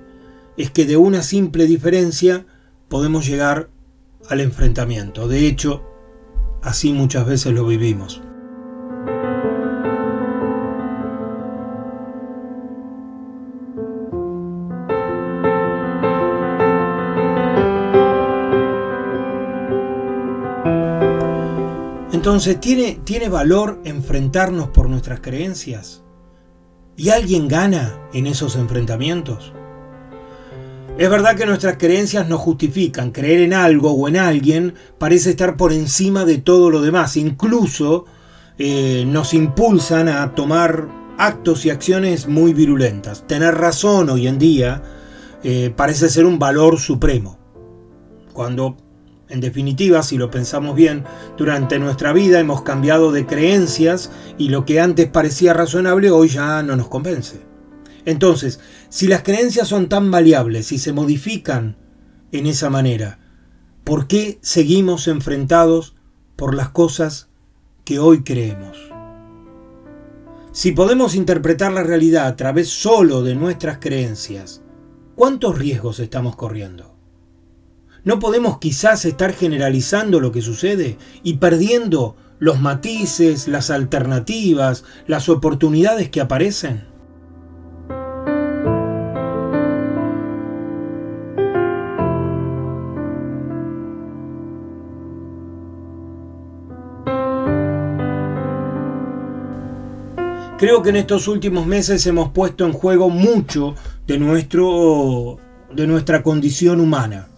es 0.58 0.72
que 0.72 0.84
de 0.84 0.98
una 0.98 1.22
simple 1.22 1.68
diferencia 1.68 2.46
podemos 2.90 3.26
llegar 3.26 3.70
al 4.30 4.42
enfrentamiento. 4.42 5.30
De 5.30 5.48
hecho, 5.48 5.86
así 6.62 6.92
muchas 6.92 7.26
veces 7.26 7.54
lo 7.54 7.66
vivimos. 7.66 8.22
Entonces, 22.26 22.60
¿tiene, 22.60 23.00
¿tiene 23.04 23.30
valor 23.30 23.80
enfrentarnos 23.84 24.70
por 24.70 24.90
nuestras 24.90 25.20
creencias? 25.20 26.02
¿Y 26.98 27.10
alguien 27.10 27.48
gana 27.48 28.00
en 28.14 28.26
esos 28.26 28.56
enfrentamientos? 28.56 29.54
Es 30.98 31.08
verdad 31.08 31.36
que 31.36 31.46
nuestras 31.46 31.78
creencias 31.78 32.28
nos 32.28 32.40
justifican. 32.40 33.12
Creer 33.12 33.42
en 33.42 33.54
algo 33.54 33.92
o 33.92 34.08
en 34.08 34.18
alguien 34.18 34.74
parece 34.98 35.30
estar 35.30 35.56
por 35.56 35.72
encima 35.72 36.26
de 36.26 36.40
todo 36.40 36.72
lo 36.72 36.82
demás. 36.82 37.16
Incluso 37.16 38.06
eh, 38.58 39.04
nos 39.06 39.36
impulsan 39.36 40.10
a 40.10 40.34
tomar 40.34 40.88
actos 41.20 41.64
y 41.68 41.70
acciones 41.70 42.28
muy 42.28 42.56
virulentas. 42.56 43.28
Tener 43.28 43.54
razón 43.54 44.10
hoy 44.10 44.26
en 44.26 44.40
día 44.40 44.82
eh, 45.44 45.72
parece 45.76 46.10
ser 46.10 46.26
un 46.26 46.40
valor 46.40 46.80
supremo. 46.80 47.38
Cuando 48.34 48.78
en 49.28 49.42
definitiva, 49.42 50.04
si 50.04 50.18
lo 50.18 50.30
pensamos 50.30 50.76
bien, 50.76 51.04
durante 51.38 51.80
nuestra 51.80 52.14
vida 52.14 52.40
hemos 52.40 52.62
cambiado 52.62 53.12
de 53.12 53.26
creencias 53.26 54.12
y 54.38 54.50
lo 54.50 54.66
que 54.66 54.80
antes 54.80 55.08
parecía 55.08 55.54
razonable 55.54 56.12
hoy 56.12 56.30
ya 56.30 56.62
no 56.62 56.76
nos 56.76 56.90
convence. 56.90 57.42
Entonces, 58.06 58.60
si 58.90 59.08
las 59.08 59.24
creencias 59.24 59.68
son 59.68 59.90
tan 59.90 60.12
variables 60.12 60.72
y 60.72 60.78
se 60.78 60.94
modifican 60.94 61.76
en 62.32 62.46
esa 62.46 62.70
manera, 62.70 63.20
¿por 63.84 64.08
qué 64.08 64.38
seguimos 64.42 65.08
enfrentados 65.08 65.96
por 66.36 66.54
las 66.54 66.70
cosas 66.70 67.30
que 67.84 67.98
hoy 67.98 68.24
creemos? 68.24 68.78
Si 70.52 70.72
podemos 70.72 71.16
interpretar 71.16 71.74
la 71.74 71.84
realidad 71.84 72.28
a 72.28 72.36
través 72.36 72.70
solo 72.70 73.24
de 73.24 73.36
nuestras 73.36 73.80
creencias, 73.80 74.62
¿cuántos 75.16 75.58
riesgos 75.58 76.00
estamos 76.00 76.36
corriendo? 76.36 76.95
¿No 78.06 78.20
podemos 78.20 78.60
quizás 78.60 79.04
estar 79.06 79.34
generalizando 79.34 80.20
lo 80.20 80.32
que 80.32 80.44
sucede 80.44 81.00
y 81.24 81.38
perdiendo 81.38 82.16
los 82.38 82.62
matices, 82.62 83.48
las 83.48 83.72
alternativas, 83.72 84.84
las 85.08 85.28
oportunidades 85.28 86.12
que 86.12 86.22
aparecen? 86.22 86.86
Creo 100.60 100.84
que 100.84 100.90
en 100.90 100.98
estos 100.98 101.28
últimos 101.28 101.66
meses 101.66 102.06
hemos 102.06 102.30
puesto 102.30 102.68
en 102.68 102.74
juego 102.74 103.10
mucho 103.10 103.74
de, 104.06 104.20
nuestro, 104.20 105.40
de 105.74 105.88
nuestra 105.88 106.22
condición 106.22 106.80
humana 106.80 107.30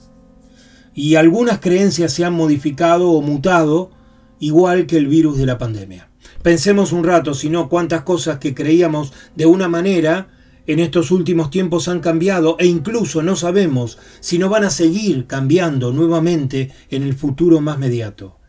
y 0.97 1.13
algunas 1.13 1.59
creencias 1.59 2.11
se 2.11 2.25
han 2.25 2.33
modificado 2.33 3.11
o 3.11 3.21
mutado 3.21 3.91
igual 4.39 4.87
que 4.87 4.97
el 4.97 5.05
virus 5.05 5.37
de 5.37 5.45
la 5.45 5.59
pandemia. 5.59 6.09
Pensemos 6.41 6.91
un 6.91 7.03
rato, 7.03 7.35
si 7.35 7.51
no, 7.51 7.69
cuántas 7.69 8.01
cosas 8.01 8.39
que 8.39 8.55
creíamos 8.55 9.13
de 9.35 9.45
una 9.45 9.67
manera 9.67 10.29
en 10.65 10.79
estos 10.79 11.11
últimos 11.11 11.51
tiempos 11.51 11.87
han 11.87 11.99
cambiado 11.99 12.55
e 12.57 12.65
incluso 12.65 13.21
no 13.21 13.35
sabemos 13.35 13.99
si 14.21 14.39
no 14.39 14.49
van 14.49 14.63
a 14.63 14.71
seguir 14.71 15.27
cambiando 15.27 15.93
nuevamente 15.93 16.71
en 16.89 17.03
el 17.03 17.13
futuro 17.13 17.61
más 17.61 17.77
mediato. 17.77 18.39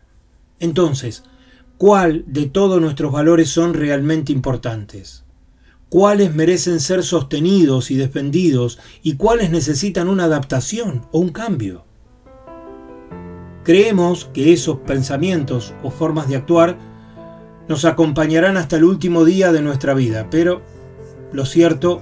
Entonces, 0.58 1.24
¿cuál 1.76 2.24
de 2.26 2.46
todos 2.46 2.80
nuestros 2.80 3.12
valores 3.12 3.50
son 3.50 3.74
realmente 3.74 4.32
importantes? 4.32 5.22
¿Cuáles 5.90 6.34
merecen 6.34 6.80
ser 6.80 7.02
sostenidos 7.02 7.90
y 7.90 7.96
defendidos 7.96 8.78
y 9.02 9.16
cuáles 9.16 9.50
necesitan 9.50 10.08
una 10.08 10.24
adaptación 10.24 11.04
o 11.12 11.18
un 11.18 11.28
cambio? 11.28 11.87
Creemos 13.68 14.30
que 14.32 14.54
esos 14.54 14.78
pensamientos 14.78 15.74
o 15.82 15.90
formas 15.90 16.26
de 16.26 16.36
actuar 16.36 16.78
nos 17.68 17.84
acompañarán 17.84 18.56
hasta 18.56 18.76
el 18.76 18.84
último 18.84 19.26
día 19.26 19.52
de 19.52 19.60
nuestra 19.60 19.92
vida, 19.92 20.28
pero 20.30 20.62
lo 21.34 21.44
cierto 21.44 22.00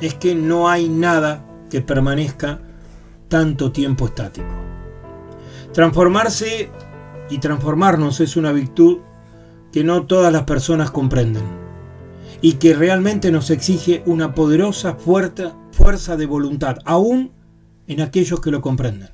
es 0.00 0.14
que 0.14 0.36
no 0.36 0.68
hay 0.68 0.88
nada 0.88 1.44
que 1.70 1.80
permanezca 1.80 2.60
tanto 3.26 3.72
tiempo 3.72 4.06
estático. 4.06 4.46
Transformarse 5.72 6.70
y 7.30 7.38
transformarnos 7.38 8.20
es 8.20 8.36
una 8.36 8.52
virtud 8.52 8.98
que 9.72 9.82
no 9.82 10.06
todas 10.06 10.32
las 10.32 10.44
personas 10.44 10.92
comprenden 10.92 11.42
y 12.40 12.52
que 12.52 12.74
realmente 12.74 13.32
nos 13.32 13.50
exige 13.50 14.04
una 14.06 14.36
poderosa 14.36 14.94
fuerza 14.94 16.16
de 16.16 16.26
voluntad, 16.26 16.76
aún 16.84 17.32
en 17.88 18.02
aquellos 18.02 18.40
que 18.40 18.52
lo 18.52 18.60
comprenden. 18.60 19.08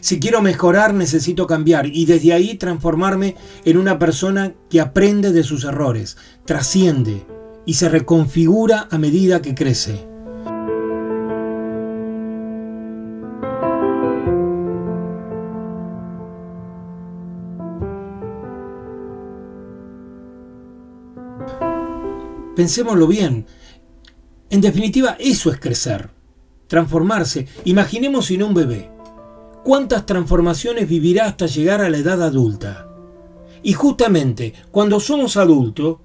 Si 0.00 0.20
quiero 0.20 0.42
mejorar, 0.42 0.94
necesito 0.94 1.46
cambiar 1.46 1.86
y 1.86 2.06
desde 2.06 2.32
ahí 2.32 2.56
transformarme 2.56 3.36
en 3.64 3.76
una 3.76 3.98
persona 3.98 4.54
que 4.68 4.80
aprende 4.80 5.32
de 5.32 5.44
sus 5.44 5.64
errores, 5.64 6.16
trasciende 6.44 7.26
y 7.66 7.74
se 7.74 7.88
reconfigura 7.88 8.88
a 8.90 8.98
medida 8.98 9.42
que 9.42 9.54
crece. 9.54 10.10
Pensémoslo 22.60 23.06
bien. 23.06 23.46
En 24.50 24.60
definitiva, 24.60 25.16
eso 25.18 25.50
es 25.50 25.58
crecer, 25.58 26.10
transformarse. 26.66 27.48
Imaginemos 27.64 28.26
sin 28.26 28.42
un 28.42 28.52
bebé. 28.52 28.90
¿Cuántas 29.64 30.06
transformaciones 30.06 30.88
vivirá 30.88 31.26
hasta 31.26 31.46
llegar 31.46 31.82
a 31.82 31.90
la 31.90 31.98
edad 31.98 32.22
adulta? 32.22 32.88
Y 33.62 33.74
justamente 33.74 34.54
cuando 34.70 35.00
somos 35.00 35.36
adultos, 35.36 35.98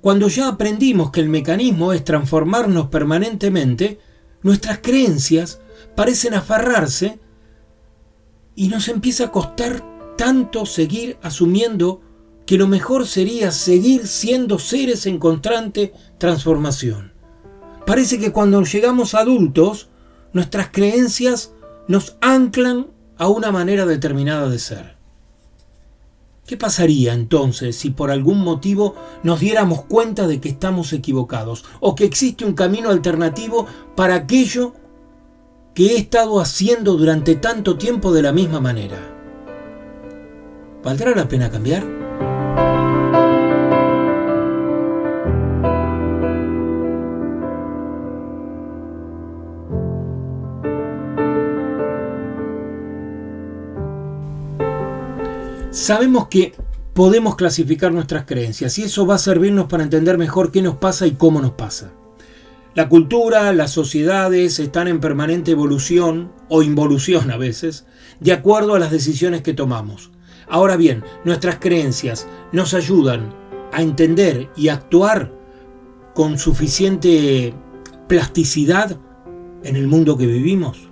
cuando 0.00 0.28
ya 0.28 0.48
aprendimos 0.48 1.10
que 1.10 1.20
el 1.20 1.28
mecanismo 1.28 1.92
es 1.92 2.04
transformarnos 2.04 2.86
permanentemente, 2.88 3.98
nuestras 4.42 4.78
creencias 4.78 5.60
parecen 5.96 6.34
aferrarse 6.34 7.18
y 8.54 8.68
nos 8.68 8.88
empieza 8.88 9.24
a 9.24 9.32
costar 9.32 9.82
tanto 10.16 10.64
seguir 10.64 11.18
asumiendo 11.22 12.00
que 12.46 12.58
lo 12.58 12.68
mejor 12.68 13.06
sería 13.06 13.50
seguir 13.52 14.06
siendo 14.06 14.58
seres 14.58 15.06
en 15.06 15.18
constante 15.18 15.92
transformación. 16.18 17.12
Parece 17.86 18.18
que 18.18 18.32
cuando 18.32 18.62
llegamos 18.62 19.14
adultos, 19.14 19.88
nuestras 20.32 20.68
creencias 20.70 21.52
nos 21.88 22.16
anclan 22.20 22.88
a 23.20 23.28
una 23.28 23.52
manera 23.52 23.84
determinada 23.84 24.48
de 24.48 24.58
ser. 24.58 24.96
¿Qué 26.46 26.56
pasaría 26.56 27.12
entonces 27.12 27.76
si 27.76 27.90
por 27.90 28.10
algún 28.10 28.38
motivo 28.40 28.94
nos 29.22 29.40
diéramos 29.40 29.82
cuenta 29.84 30.26
de 30.26 30.40
que 30.40 30.48
estamos 30.48 30.94
equivocados 30.94 31.66
o 31.80 31.94
que 31.94 32.06
existe 32.06 32.46
un 32.46 32.54
camino 32.54 32.88
alternativo 32.88 33.66
para 33.94 34.14
aquello 34.14 34.72
que 35.74 35.88
he 35.88 35.96
estado 35.98 36.40
haciendo 36.40 36.96
durante 36.96 37.36
tanto 37.36 37.76
tiempo 37.76 38.10
de 38.10 38.22
la 38.22 38.32
misma 38.32 38.58
manera? 38.58 38.96
¿Valdrá 40.82 41.14
la 41.14 41.28
pena 41.28 41.50
cambiar? 41.50 41.99
Sabemos 55.80 56.28
que 56.28 56.52
podemos 56.92 57.36
clasificar 57.36 57.90
nuestras 57.90 58.26
creencias 58.26 58.78
y 58.78 58.82
eso 58.82 59.06
va 59.06 59.14
a 59.14 59.18
servirnos 59.18 59.64
para 59.64 59.82
entender 59.82 60.18
mejor 60.18 60.52
qué 60.52 60.60
nos 60.60 60.76
pasa 60.76 61.06
y 61.06 61.12
cómo 61.12 61.40
nos 61.40 61.52
pasa. 61.52 61.90
La 62.74 62.90
cultura, 62.90 63.50
las 63.54 63.70
sociedades 63.70 64.58
están 64.58 64.88
en 64.88 65.00
permanente 65.00 65.52
evolución 65.52 66.32
o 66.50 66.62
involución 66.62 67.30
a 67.30 67.38
veces, 67.38 67.86
de 68.20 68.34
acuerdo 68.34 68.74
a 68.74 68.78
las 68.78 68.90
decisiones 68.90 69.40
que 69.40 69.54
tomamos. 69.54 70.10
Ahora 70.50 70.76
bien, 70.76 71.02
nuestras 71.24 71.56
creencias 71.60 72.28
nos 72.52 72.74
ayudan 72.74 73.34
a 73.72 73.80
entender 73.80 74.50
y 74.56 74.68
actuar 74.68 75.32
con 76.14 76.38
suficiente 76.38 77.54
plasticidad 78.06 78.98
en 79.64 79.76
el 79.76 79.86
mundo 79.88 80.18
que 80.18 80.26
vivimos. 80.26 80.89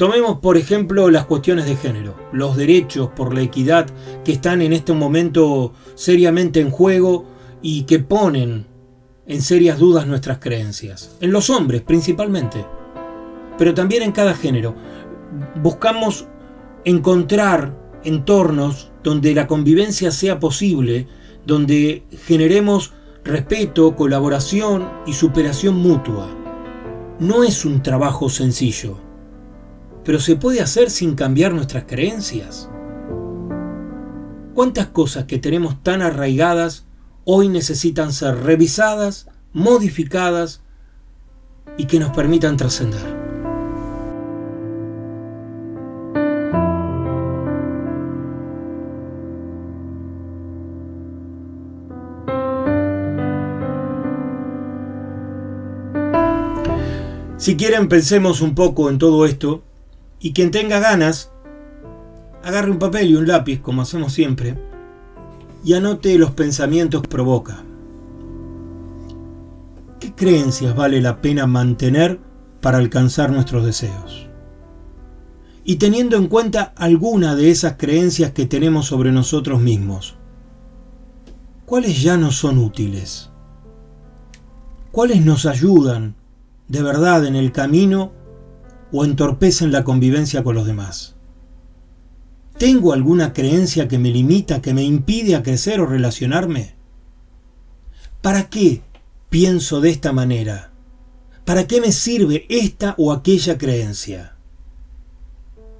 Tomemos 0.00 0.38
por 0.38 0.56
ejemplo 0.56 1.10
las 1.10 1.26
cuestiones 1.26 1.66
de 1.66 1.76
género, 1.76 2.16
los 2.32 2.56
derechos 2.56 3.10
por 3.14 3.34
la 3.34 3.42
equidad 3.42 3.86
que 4.24 4.32
están 4.32 4.62
en 4.62 4.72
este 4.72 4.94
momento 4.94 5.74
seriamente 5.94 6.62
en 6.62 6.70
juego 6.70 7.26
y 7.60 7.82
que 7.82 7.98
ponen 7.98 8.64
en 9.26 9.42
serias 9.42 9.78
dudas 9.78 10.06
nuestras 10.06 10.38
creencias, 10.38 11.18
en 11.20 11.32
los 11.32 11.50
hombres 11.50 11.82
principalmente, 11.82 12.64
pero 13.58 13.74
también 13.74 14.02
en 14.02 14.12
cada 14.12 14.32
género. 14.32 14.74
Buscamos 15.62 16.24
encontrar 16.86 17.76
entornos 18.02 18.92
donde 19.04 19.34
la 19.34 19.46
convivencia 19.46 20.12
sea 20.12 20.40
posible, 20.40 21.08
donde 21.44 22.04
generemos 22.24 22.94
respeto, 23.22 23.94
colaboración 23.96 24.88
y 25.04 25.12
superación 25.12 25.76
mutua. 25.76 26.26
No 27.18 27.44
es 27.44 27.66
un 27.66 27.82
trabajo 27.82 28.30
sencillo 28.30 29.09
pero 30.04 30.18
se 30.18 30.36
puede 30.36 30.60
hacer 30.60 30.90
sin 30.90 31.14
cambiar 31.14 31.52
nuestras 31.52 31.84
creencias. 31.84 32.68
¿Cuántas 34.54 34.88
cosas 34.88 35.24
que 35.24 35.38
tenemos 35.38 35.82
tan 35.82 36.02
arraigadas 36.02 36.86
hoy 37.24 37.48
necesitan 37.48 38.12
ser 38.12 38.36
revisadas, 38.42 39.28
modificadas 39.52 40.62
y 41.76 41.86
que 41.86 41.98
nos 41.98 42.10
permitan 42.10 42.56
trascender? 42.56 43.20
Si 57.36 57.56
quieren, 57.56 57.88
pensemos 57.88 58.42
un 58.42 58.54
poco 58.54 58.90
en 58.90 58.98
todo 58.98 59.24
esto 59.24 59.62
y 60.20 60.32
quien 60.34 60.50
tenga 60.50 60.78
ganas, 60.78 61.32
agarre 62.44 62.70
un 62.70 62.78
papel 62.78 63.10
y 63.10 63.16
un 63.16 63.26
lápiz, 63.26 63.60
como 63.60 63.82
hacemos 63.82 64.12
siempre, 64.12 64.56
y 65.64 65.72
anote 65.72 66.16
los 66.18 66.32
pensamientos 66.32 67.02
que 67.02 67.08
provoca. 67.08 67.64
¿Qué 69.98 70.14
creencias 70.14 70.76
vale 70.76 71.00
la 71.00 71.20
pena 71.20 71.46
mantener 71.46 72.20
para 72.60 72.78
alcanzar 72.78 73.30
nuestros 73.30 73.64
deseos? 73.64 74.28
Y 75.64 75.76
teniendo 75.76 76.16
en 76.16 76.28
cuenta 76.28 76.72
alguna 76.76 77.34
de 77.34 77.50
esas 77.50 77.74
creencias 77.76 78.32
que 78.32 78.46
tenemos 78.46 78.86
sobre 78.86 79.12
nosotros 79.12 79.60
mismos, 79.60 80.16
¿cuáles 81.64 82.02
ya 82.02 82.16
no 82.16 82.30
son 82.30 82.58
útiles? 82.58 83.30
¿Cuáles 84.90 85.24
nos 85.24 85.46
ayudan 85.46 86.16
de 86.68 86.82
verdad 86.82 87.24
en 87.26 87.36
el 87.36 87.52
camino 87.52 88.12
o 88.92 89.04
entorpecen 89.04 89.72
la 89.72 89.84
convivencia 89.84 90.42
con 90.42 90.54
los 90.54 90.66
demás? 90.66 91.16
¿Tengo 92.58 92.92
alguna 92.92 93.32
creencia 93.32 93.88
que 93.88 93.98
me 93.98 94.10
limita, 94.10 94.60
que 94.60 94.74
me 94.74 94.82
impide 94.82 95.34
a 95.34 95.42
crecer 95.42 95.80
o 95.80 95.86
relacionarme? 95.86 96.74
¿Para 98.20 98.50
qué 98.50 98.82
pienso 99.30 99.80
de 99.80 99.90
esta 99.90 100.12
manera? 100.12 100.72
¿Para 101.46 101.66
qué 101.66 101.80
me 101.80 101.90
sirve 101.90 102.44
esta 102.50 102.94
o 102.98 103.12
aquella 103.12 103.56
creencia? 103.56 104.36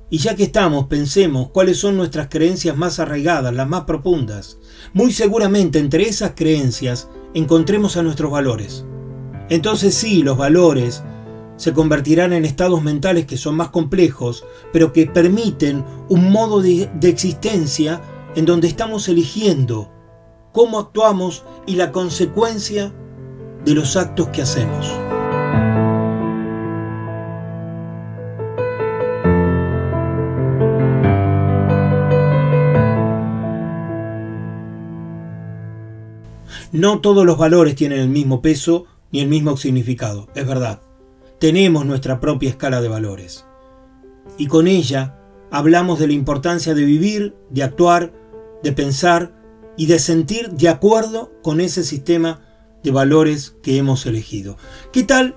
Y 0.09 0.19
ya 0.19 0.35
que 0.35 0.43
estamos, 0.45 0.87
pensemos 0.87 1.51
cuáles 1.51 1.77
son 1.77 1.97
nuestras 1.97 2.29
creencias 2.29 2.77
más 2.77 2.99
arraigadas, 2.99 3.55
las 3.55 3.69
más 3.69 3.85
profundas. 3.85 4.59
Muy 4.93 5.13
seguramente 5.13 5.79
entre 5.79 6.09
esas 6.09 6.33
creencias 6.35 7.09
encontremos 7.35 7.97
a 7.97 8.03
nuestros 8.03 8.33
valores. 8.33 8.85
Entonces 9.51 9.95
sí, 9.95 10.23
los 10.23 10.37
valores 10.37 11.03
se 11.61 11.75
convertirán 11.75 12.33
en 12.33 12.47
estados 12.47 12.83
mentales 12.83 13.27
que 13.27 13.37
son 13.37 13.55
más 13.55 13.69
complejos, 13.69 14.47
pero 14.73 14.95
que 14.95 15.05
permiten 15.05 15.85
un 16.09 16.33
modo 16.33 16.63
de, 16.63 16.89
existencia 17.03 18.01
en 18.35 18.47
donde 18.47 18.67
estamos 18.67 19.07
eligiendo 19.11 19.93
cómo 20.53 20.79
actuamos 20.79 21.45
y 21.67 21.77
la 21.77 21.93
consecuencia 21.93 22.95
de 23.63 23.75
los 23.75 23.99
actos 23.99 24.29
que 24.29 24.41
hacemos. 24.41 24.91
No 36.73 37.01
todos 37.03 37.27
los 37.27 37.37
valores 37.37 37.75
tienen 37.75 37.99
el 37.99 38.09
mismo 38.09 38.41
peso 38.41 38.87
ni 39.13 39.21
el 39.21 39.29
mismo 39.29 39.59
significado, 39.59 40.27
es 40.35 40.47
verdad 40.47 40.81
tenemos 41.41 41.87
nuestra 41.87 42.21
propia 42.21 42.51
escala 42.51 42.81
de 42.81 42.89
valores. 42.89 43.47
Y 44.39 44.47
con 44.47 44.69
ella 44.69 45.19
hablamos 45.51 45.99
de 45.99 46.07
la 46.07 46.13
importancia 46.13 46.75
de 46.75 46.85
vivir, 46.85 47.35
de 47.49 47.65
actuar, 47.65 48.13
de 48.63 48.73
pensar 48.73 49.33
y 49.77 49.87
de 49.87 49.99
sentir 49.99 50.51
de 50.51 50.69
acuerdo 50.69 51.33
con 51.43 51.61
ese 51.61 51.83
sistema 51.83 52.43
de 52.85 52.91
valores 52.91 53.57
que 53.63 53.79
hemos 53.79 54.07
elegido. 54.07 54.59
¿Qué 54.93 55.03
tal 55.03 55.37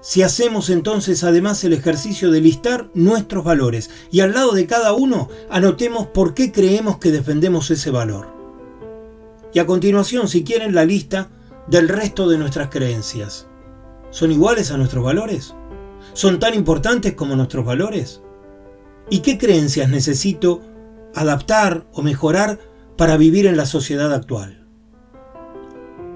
si 0.00 0.22
hacemos 0.22 0.70
entonces 0.70 1.22
además 1.24 1.62
el 1.62 1.74
ejercicio 1.74 2.30
de 2.30 2.40
listar 2.40 2.90
nuestros 2.94 3.44
valores 3.44 3.90
y 4.10 4.20
al 4.20 4.32
lado 4.32 4.52
de 4.52 4.66
cada 4.66 4.94
uno 4.94 5.28
anotemos 5.50 6.06
por 6.06 6.32
qué 6.34 6.50
creemos 6.50 6.98
que 6.98 7.12
defendemos 7.12 7.70
ese 7.70 7.90
valor. 7.90 8.28
Y 9.52 9.58
a 9.58 9.66
continuación, 9.66 10.26
si 10.26 10.42
quieren, 10.42 10.74
la 10.74 10.86
lista 10.86 11.28
del 11.66 11.88
resto 11.88 12.28
de 12.28 12.38
nuestras 12.38 12.70
creencias. 12.70 13.49
¿Son 14.10 14.32
iguales 14.32 14.70
a 14.70 14.76
nuestros 14.76 15.04
valores? 15.04 15.54
¿Son 16.12 16.38
tan 16.38 16.54
importantes 16.54 17.14
como 17.14 17.36
nuestros 17.36 17.64
valores? 17.64 18.22
¿Y 19.08 19.20
qué 19.20 19.38
creencias 19.38 19.88
necesito 19.88 20.60
adaptar 21.14 21.86
o 21.92 22.02
mejorar 22.02 22.58
para 22.96 23.16
vivir 23.16 23.46
en 23.46 23.56
la 23.56 23.66
sociedad 23.66 24.12
actual? 24.12 24.66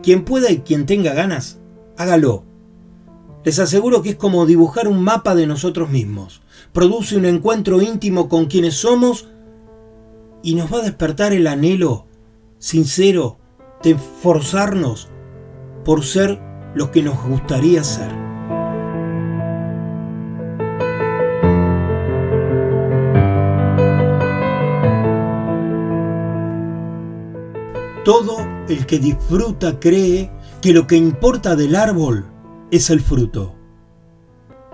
Quien 0.02 0.24
pueda 0.24 0.50
y 0.50 0.58
quien 0.60 0.86
tenga 0.86 1.14
ganas, 1.14 1.60
hágalo 1.96 2.44
les 3.44 3.58
aseguro 3.58 4.02
que 4.02 4.10
es 4.10 4.16
como 4.16 4.46
dibujar 4.46 4.88
un 4.88 5.02
mapa 5.02 5.34
de 5.34 5.46
nosotros 5.46 5.90
mismos. 5.90 6.40
Produce 6.72 7.16
un 7.16 7.26
encuentro 7.26 7.82
íntimo 7.82 8.28
con 8.28 8.46
quienes 8.46 8.74
somos 8.74 9.28
y 10.42 10.54
nos 10.54 10.72
va 10.72 10.78
a 10.78 10.82
despertar 10.82 11.34
el 11.34 11.46
anhelo 11.46 12.06
sincero 12.58 13.38
de 13.82 13.96
forzarnos 13.96 15.08
por 15.84 16.04
ser 16.04 16.40
lo 16.74 16.90
que 16.90 17.02
nos 17.02 17.22
gustaría 17.24 17.82
ser. 17.84 18.10
Todo 28.04 28.46
el 28.68 28.84
que 28.86 28.98
disfruta 28.98 29.80
cree 29.80 30.30
que 30.60 30.74
lo 30.74 30.86
que 30.86 30.96
importa 30.96 31.56
del 31.56 31.74
árbol 31.74 32.26
es 32.70 32.90
el 32.90 33.00
fruto, 33.00 33.54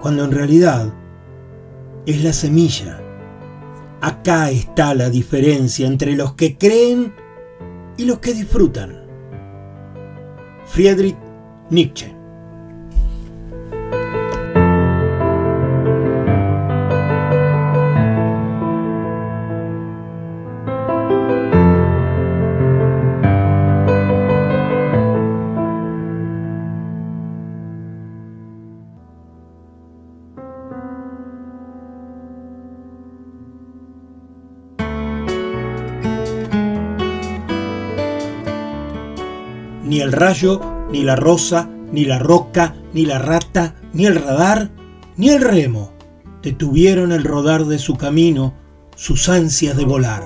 cuando 0.00 0.24
en 0.24 0.32
realidad 0.32 0.92
es 2.06 2.24
la 2.24 2.32
semilla. 2.32 3.00
Acá 4.00 4.50
está 4.50 4.94
la 4.94 5.10
diferencia 5.10 5.86
entre 5.86 6.16
los 6.16 6.34
que 6.34 6.56
creen 6.56 7.14
y 7.96 8.06
los 8.06 8.18
que 8.18 8.32
disfrutan. 8.32 9.04
Friedrich 10.66 11.16
Nietzsche. 11.70 12.16
Ni 39.84 40.00
el 40.00 40.12
rayo, 40.12 40.79
ni 40.92 41.02
la 41.02 41.16
rosa, 41.16 41.68
ni 41.92 42.04
la 42.04 42.18
roca, 42.18 42.74
ni 42.92 43.04
la 43.04 43.18
rata, 43.18 43.74
ni 43.92 44.06
el 44.06 44.16
radar, 44.16 44.70
ni 45.16 45.30
el 45.30 45.40
remo 45.40 45.92
detuvieron 46.42 47.12
el 47.12 47.24
rodar 47.24 47.66
de 47.66 47.78
su 47.78 47.96
camino, 47.96 48.54
sus 48.96 49.28
ansias 49.28 49.76
de 49.76 49.84
volar. 49.84 50.24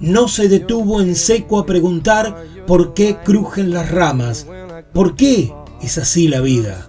No 0.00 0.28
se 0.28 0.48
detuvo 0.48 1.00
en 1.00 1.14
seco 1.14 1.58
a 1.58 1.66
preguntar 1.66 2.44
por 2.66 2.94
qué 2.94 3.18
crujen 3.24 3.70
las 3.70 3.90
ramas, 3.90 4.46
por 4.92 5.14
qué 5.14 5.52
es 5.82 5.98
así 5.98 6.28
la 6.28 6.40
vida. 6.40 6.88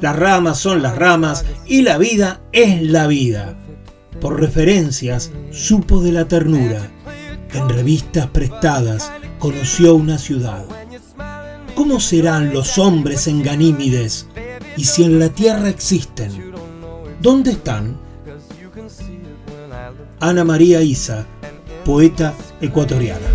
Las 0.00 0.16
ramas 0.16 0.58
son 0.58 0.82
las 0.82 0.96
ramas 0.96 1.44
y 1.66 1.82
la 1.82 1.98
vida 1.98 2.40
es 2.52 2.82
la 2.82 3.06
vida. 3.06 3.58
Por 4.20 4.40
referencias 4.40 5.30
supo 5.50 6.00
de 6.00 6.12
la 6.12 6.26
ternura, 6.26 6.90
en 7.52 7.68
revistas 7.68 8.28
prestadas 8.28 9.10
conoció 9.38 9.94
una 9.94 10.18
ciudad. 10.18 10.64
¿Cómo 11.80 11.98
serán 11.98 12.52
los 12.52 12.76
hombres 12.76 13.26
en 13.26 13.42
Ganímides? 13.42 14.26
Y 14.76 14.84
si 14.84 15.02
en 15.02 15.18
la 15.18 15.30
tierra 15.30 15.70
existen, 15.70 16.52
¿dónde 17.22 17.52
están? 17.52 17.96
Ana 20.20 20.44
María 20.44 20.82
Isa, 20.82 21.24
poeta 21.86 22.34
ecuatoriana. 22.60 23.26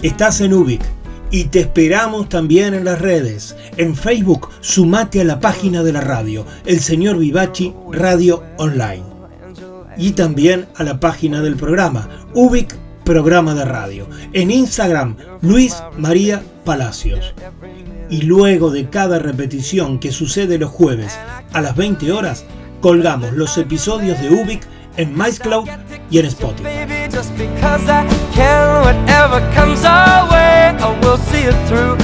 Estás 0.00 0.40
en 0.40 0.54
Ubik 0.54 0.95
y 1.30 1.44
te 1.44 1.60
esperamos 1.60 2.28
también 2.28 2.74
en 2.74 2.84
las 2.84 3.00
redes. 3.00 3.56
En 3.76 3.96
Facebook, 3.96 4.50
sumate 4.60 5.20
a 5.20 5.24
la 5.24 5.40
página 5.40 5.82
de 5.82 5.92
la 5.92 6.00
radio, 6.00 6.46
El 6.64 6.80
Señor 6.80 7.18
Vivachi 7.18 7.74
Radio 7.92 8.42
Online. 8.58 9.04
Y 9.96 10.12
también 10.12 10.66
a 10.76 10.84
la 10.84 11.00
página 11.00 11.42
del 11.42 11.56
programa, 11.56 12.08
Ubic 12.34 12.76
Programa 13.04 13.54
de 13.54 13.64
Radio. 13.64 14.08
En 14.32 14.50
Instagram, 14.50 15.16
Luis 15.40 15.82
María 15.96 16.42
Palacios. 16.64 17.34
Y 18.10 18.22
luego 18.22 18.70
de 18.70 18.88
cada 18.88 19.18
repetición 19.18 19.98
que 19.98 20.12
sucede 20.12 20.58
los 20.58 20.70
jueves 20.70 21.18
a 21.52 21.60
las 21.60 21.76
20 21.76 22.12
horas, 22.12 22.44
colgamos 22.80 23.32
los 23.32 23.56
episodios 23.58 24.20
de 24.20 24.30
Ubic 24.30 24.66
en 24.96 25.16
MyScloud 25.16 25.68
y 26.10 26.18
en 26.18 26.26
Spotify. 26.26 26.68
I 30.86 30.94
will 31.00 31.18
see 31.18 31.42
it 31.42 31.58
through. 31.66 31.98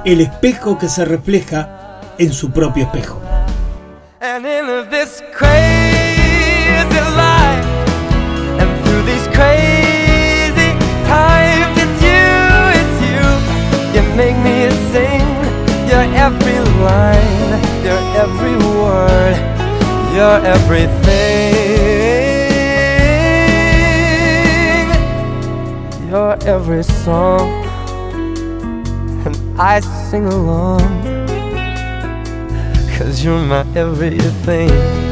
el 0.04 0.20
espejo 0.20 0.78
que 0.78 0.88
se 0.88 1.04
refleja 1.04 2.00
en 2.18 2.32
su 2.32 2.50
propio 2.50 2.84
espejo. 2.84 3.20
Make 14.16 14.36
me 14.36 14.68
sing 14.92 15.26
your 15.88 16.04
every 16.14 16.58
line, 16.84 17.60
your 17.84 18.00
every 18.22 18.56
word, 18.56 19.36
your 20.14 20.36
everything, 20.44 20.90
your 26.10 26.36
every 26.46 26.82
song, 26.82 27.48
and 29.26 29.36
I 29.58 29.80
sing 29.80 30.26
along. 30.26 30.82
Cause 32.98 33.24
you're 33.24 33.40
my 33.40 33.64
everything. 33.74 35.11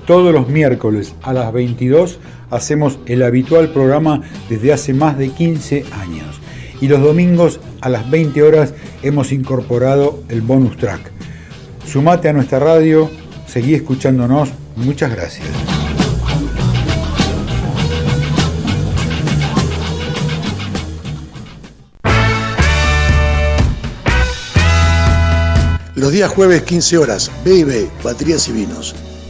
Todos 0.11 0.33
los 0.33 0.49
miércoles 0.49 1.15
a 1.21 1.31
las 1.31 1.53
22 1.53 2.19
hacemos 2.49 2.99
el 3.05 3.23
habitual 3.23 3.69
programa 3.69 4.21
desde 4.49 4.73
hace 4.73 4.93
más 4.93 5.17
de 5.17 5.29
15 5.29 5.85
años. 5.93 6.41
Y 6.81 6.89
los 6.89 7.01
domingos 7.01 7.61
a 7.79 7.87
las 7.87 8.11
20 8.11 8.43
horas 8.43 8.73
hemos 9.03 9.31
incorporado 9.31 10.21
el 10.27 10.41
bonus 10.41 10.75
track. 10.75 10.99
Sumate 11.87 12.27
a 12.27 12.33
nuestra 12.33 12.59
radio, 12.59 13.09
seguí 13.47 13.73
escuchándonos, 13.73 14.49
muchas 14.75 15.15
gracias. 15.15 15.47
Los 25.95 26.11
días 26.11 26.29
jueves 26.29 26.63
15 26.63 26.97
horas, 26.97 27.31
B&B, 27.45 27.87
Baterías 28.03 28.49
y 28.49 28.51
Vinos. 28.51 28.93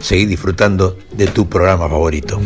seguí 0.00 0.26
disfrutando 0.26 0.96
de 1.12 1.26
tu 1.26 1.48
programa 1.48 1.88
favorito. 1.88 2.40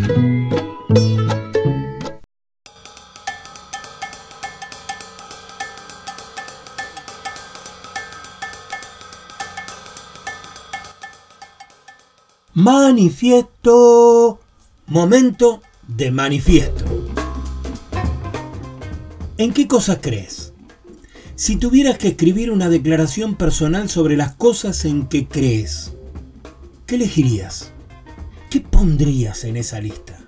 Manifiesto. 12.55 14.39
Momento 14.87 15.63
de 15.89 16.11
manifiesto. 16.11 16.85
¿En 19.39 19.53
qué 19.53 19.67
cosas 19.67 19.99
crees? 20.03 20.53
Si 21.35 21.57
tuvieras 21.57 21.97
que 21.97 22.09
escribir 22.09 22.51
una 22.51 22.69
declaración 22.69 23.35
personal 23.37 23.89
sobre 23.89 24.17
las 24.17 24.35
cosas 24.35 24.85
en 24.85 25.09
que 25.09 25.27
crees, 25.27 25.95
¿qué 26.93 26.97
elegirías? 26.97 27.73
¿Qué 28.51 28.61
pondrías 28.61 29.45
en 29.45 29.57
esa 29.57 29.81
lista? 29.81 30.19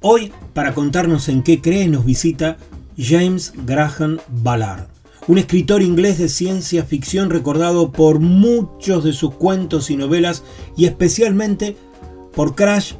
Hoy, 0.00 0.30
para 0.54 0.72
contarnos 0.72 1.28
en 1.28 1.42
qué 1.42 1.60
cree, 1.60 1.88
nos 1.88 2.04
visita 2.04 2.58
James 2.96 3.52
Graham 3.66 4.18
Ballard, 4.28 4.86
un 5.26 5.38
escritor 5.38 5.82
inglés 5.82 6.18
de 6.18 6.28
ciencia 6.28 6.84
ficción 6.84 7.28
recordado 7.28 7.90
por 7.90 8.20
muchos 8.20 9.02
de 9.02 9.12
sus 9.12 9.34
cuentos 9.34 9.90
y 9.90 9.96
novelas 9.96 10.44
y 10.76 10.84
especialmente 10.84 11.76
por 12.36 12.54
Crash 12.54 12.92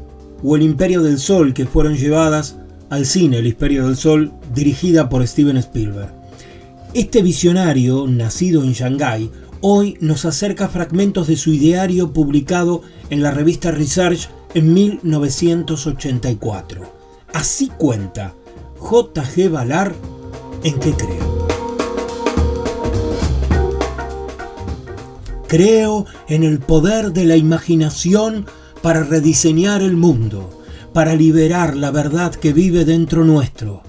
o 0.43 0.57
El 0.57 0.63
Imperio 0.63 1.01
del 1.01 1.21
Sol 1.21 1.55
que 1.55 1.67
fueron 1.67 1.95
llevadas 1.95 2.57
al 2.91 3.07
cine 3.07 3.39
El 3.39 3.47
Imperio 3.47 3.87
del 3.87 3.97
Sol 3.97 4.33
dirigida 4.53 5.09
por 5.09 5.25
Steven 5.29 5.59
Spielberg. 5.59 6.13
Este 6.93 7.23
visionario, 7.23 8.09
nacido 8.09 8.65
en 8.65 8.73
Shanghái, 8.73 9.31
hoy 9.63 9.97
nos 10.01 10.27
acerca 10.27 10.69
fragmentos 10.69 11.29
de 11.29 11.37
su 11.37 11.53
ideario 11.53 12.13
publicado 12.13 12.83
en 13.11 13.23
la 13.23 13.31
revista 13.31 13.71
Research 13.71 14.29
en 14.55 14.75
1984. 14.75 16.83
Así 17.33 17.69
cuenta 17.69 18.35
J.G. 18.77 19.49
Ballard 19.49 19.95
en 20.65 20.79
qué 20.79 20.93
creo. 20.93 21.47
Creo 25.47 26.05
en 26.29 26.43
el 26.43 26.59
poder 26.59 27.13
de 27.13 27.25
la 27.25 27.37
imaginación 27.37 28.47
para 28.83 29.05
rediseñar 29.05 29.83
el 29.83 29.97
mundo, 29.97 30.61
para 30.93 31.15
liberar 31.15 31.77
la 31.77 31.91
verdad 31.91 32.35
que 32.35 32.53
vive 32.53 32.85
dentro 32.85 33.25
nuestro, 33.25 33.83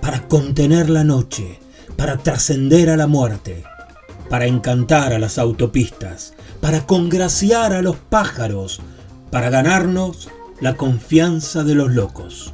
para 0.00 0.26
contener 0.26 0.88
la 0.88 1.04
noche, 1.04 1.58
para 1.96 2.16
trascender 2.16 2.88
a 2.88 2.96
la 2.96 3.08
muerte, 3.08 3.64
para 4.28 4.46
encantar 4.46 5.12
a 5.12 5.18
las 5.18 5.38
autopistas, 5.38 6.34
para 6.60 6.86
congraciar 6.86 7.72
a 7.72 7.82
los 7.82 7.96
pájaros, 7.96 8.80
para 9.30 9.50
ganarnos 9.50 10.28
la 10.60 10.76
confianza 10.76 11.64
de 11.64 11.74
los 11.74 11.92
locos. 11.92 12.52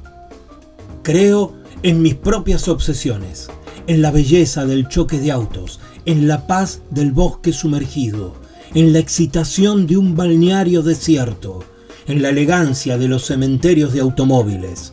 Creo 1.02 1.54
en 1.82 2.02
mis 2.02 2.14
propias 2.14 2.68
obsesiones, 2.68 3.48
en 3.86 4.02
la 4.02 4.10
belleza 4.10 4.64
del 4.64 4.88
choque 4.88 5.18
de 5.18 5.30
autos, 5.30 5.80
en 6.06 6.28
la 6.28 6.46
paz 6.46 6.80
del 6.90 7.12
bosque 7.12 7.52
sumergido, 7.52 8.34
en 8.74 8.92
la 8.92 8.98
excitación 8.98 9.86
de 9.86 9.96
un 9.96 10.16
balneario 10.16 10.82
desierto, 10.82 11.64
en 12.06 12.22
la 12.22 12.30
elegancia 12.30 12.98
de 12.98 13.08
los 13.08 13.26
cementerios 13.26 13.92
de 13.92 14.00
automóviles, 14.00 14.92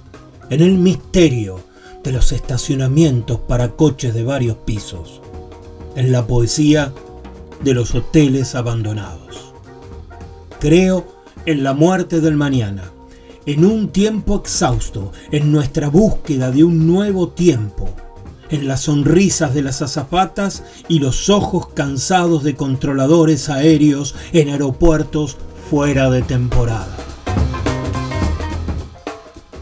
en 0.50 0.62
el 0.62 0.78
misterio 0.78 1.62
de 2.04 2.12
los 2.12 2.32
estacionamientos 2.32 3.40
para 3.40 3.70
coches 3.70 4.14
de 4.14 4.24
varios 4.24 4.58
pisos, 4.58 5.21
en 5.96 6.12
la 6.12 6.28
poesía 6.28 6.94
de 7.64 7.74
los 7.74 7.94
hoteles 7.96 8.56
abandonados. 8.56 9.54
Creo 10.60 11.06
en 11.46 11.64
la 11.64 11.74
muerte 11.74 12.22
del 12.22 12.36
mañana, 12.36 12.92
en 13.46 13.66
un 13.66 13.90
tiempo 13.90 14.36
exhausto, 14.36 15.12
en 15.32 15.52
nuestra 15.52 15.90
búsqueda 15.90 16.52
de 16.52 16.64
un 16.64 16.88
nuevo 16.88 17.30
tiempo, 17.30 17.90
en 18.50 18.68
las 18.68 18.82
sonrisas 18.82 19.54
de 19.54 19.64
las 19.64 19.82
azafatas 19.82 20.64
y 20.88 21.00
los 21.00 21.30
ojos 21.30 21.70
cansados 21.70 22.44
de 22.44 22.56
controladores 22.56 23.50
aéreos 23.50 24.14
en 24.34 24.50
aeropuertos 24.50 25.38
fuera 25.70 26.10
de 26.10 26.22
temporada. 26.22 26.96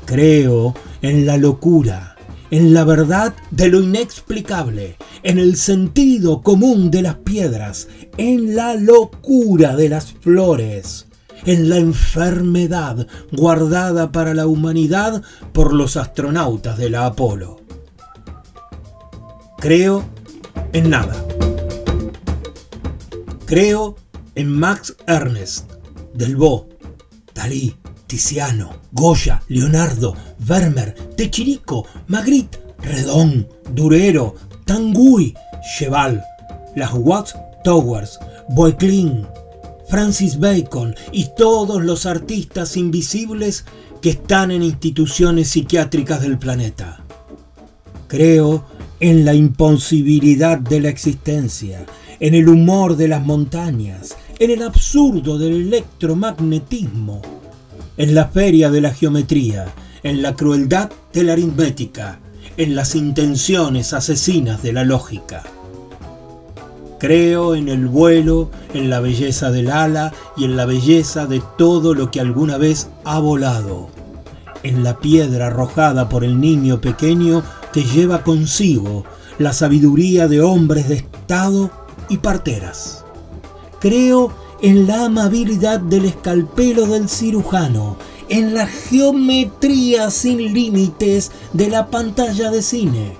Creo 0.06 0.74
en 1.02 1.26
la 1.26 1.38
locura, 1.38 2.16
en 2.52 2.74
la 2.74 2.84
verdad 2.84 3.36
de 3.52 3.70
lo 3.70 3.82
inexplicable, 3.82 4.98
en 5.24 5.40
el 5.40 5.56
sentido 5.56 6.42
común 6.42 6.92
de 6.92 7.02
las 7.02 7.16
piedras, 7.16 7.88
en 8.18 8.56
la 8.56 8.76
locura 8.76 9.76
de 9.76 9.90
las 9.90 10.14
flores, 10.14 11.08
en 11.46 11.70
la 11.70 11.78
enfermedad 11.78 13.08
guardada 13.32 14.12
para 14.12 14.34
la 14.34 14.48
humanidad 14.48 15.22
por 15.54 15.74
los 15.74 15.98
astronautas 15.98 16.78
de 16.78 16.90
la 16.90 17.06
Apolo. 17.06 17.62
Creo 19.60 20.04
en 20.74 20.90
nada. 20.90 21.26
Creo 23.46 23.96
en 24.36 24.52
Max 24.52 24.96
Ernst, 25.08 25.72
Delvaux, 26.14 26.68
Dalí, 27.34 27.76
Tiziano, 28.10 28.72
Goya, 28.92 29.40
Leonardo, 29.50 30.16
Vermeer, 30.40 30.96
Techirico, 31.16 31.86
Magritte, 32.08 32.58
Redón, 32.82 33.48
Durero, 33.72 34.34
Tanguy, 34.66 35.36
Cheval, 35.78 36.24
las 36.76 36.92
Watts 36.96 37.36
Towers, 37.64 38.18
Boeclin, 38.50 39.28
Francis 39.88 40.40
Bacon 40.40 40.96
y 41.12 41.28
todos 41.38 41.84
los 41.84 42.08
artistas 42.08 42.78
invisibles 42.78 43.66
que 44.02 44.10
están 44.10 44.50
en 44.50 44.64
instituciones 44.64 45.50
psiquiátricas 45.50 46.20
del 46.20 46.40
planeta. 46.40 47.06
Creo 48.08 48.66
en 49.00 49.24
la 49.24 49.36
imposibilidad 49.36 50.58
de 50.58 50.80
la 50.80 50.90
existencia, 50.90 51.86
en 52.20 52.34
el 52.34 52.50
humor 52.50 52.98
de 52.98 53.08
las 53.08 53.24
montañas, 53.24 54.18
en 54.40 54.50
el 54.50 54.64
absurdo 54.64 55.38
del 55.38 55.68
electromagnetismo, 55.68 57.39
en 58.00 58.16
la 58.16 58.30
feria 58.30 58.72
de 58.72 58.80
la 58.80 58.92
geometría, 58.94 59.66
en 60.04 60.22
la 60.22 60.34
crueldad 60.34 60.90
de 61.12 61.24
la 61.24 61.34
aritmética, 61.34 62.20
en 62.56 62.74
las 62.74 62.96
intenciones 62.96 63.92
asesinas 63.94 64.64
de 64.64 64.72
la 64.72 64.86
lógica. 64.86 65.44
Creo 66.98 67.56
en 67.56 67.68
el 67.68 67.88
vuelo, 67.88 68.52
en 68.74 68.90
la 68.90 69.02
belleza 69.02 69.52
del 69.52 69.70
ala 69.70 70.14
y 70.38 70.46
en 70.46 70.56
la 70.56 70.66
belleza 70.66 71.26
de 71.26 71.44
todo 71.58 71.94
lo 71.94 72.10
que 72.10 72.22
alguna 72.22 72.58
vez 72.58 72.88
ha 73.04 73.20
volado, 73.20 73.90
en 74.64 74.82
la 74.82 75.00
piedra 75.00 75.48
arrojada 75.48 76.08
por 76.08 76.24
el 76.24 76.40
niño 76.40 76.80
pequeño 76.80 77.44
que 77.74 77.84
lleva 77.84 78.24
consigo 78.24 79.04
la 79.40 79.52
sabiduría 79.52 80.30
de 80.30 80.40
hombres 80.40 80.88
de 80.88 80.96
Estado 80.96 81.70
y 82.08 82.20
parteras. 82.20 83.04
Creo 83.82 84.34
en 84.62 84.88
la 84.88 85.06
amabilidad 85.06 85.80
del 85.80 86.06
escalpelo 86.06 86.86
del 86.86 87.08
cirujano, 87.08 87.96
en 88.28 88.54
la 88.54 88.68
geometría 88.68 90.12
sin 90.12 90.54
límites 90.54 91.32
de 91.54 91.70
la 91.70 91.88
pantalla 91.88 92.52
de 92.52 92.62
cine, 92.62 93.18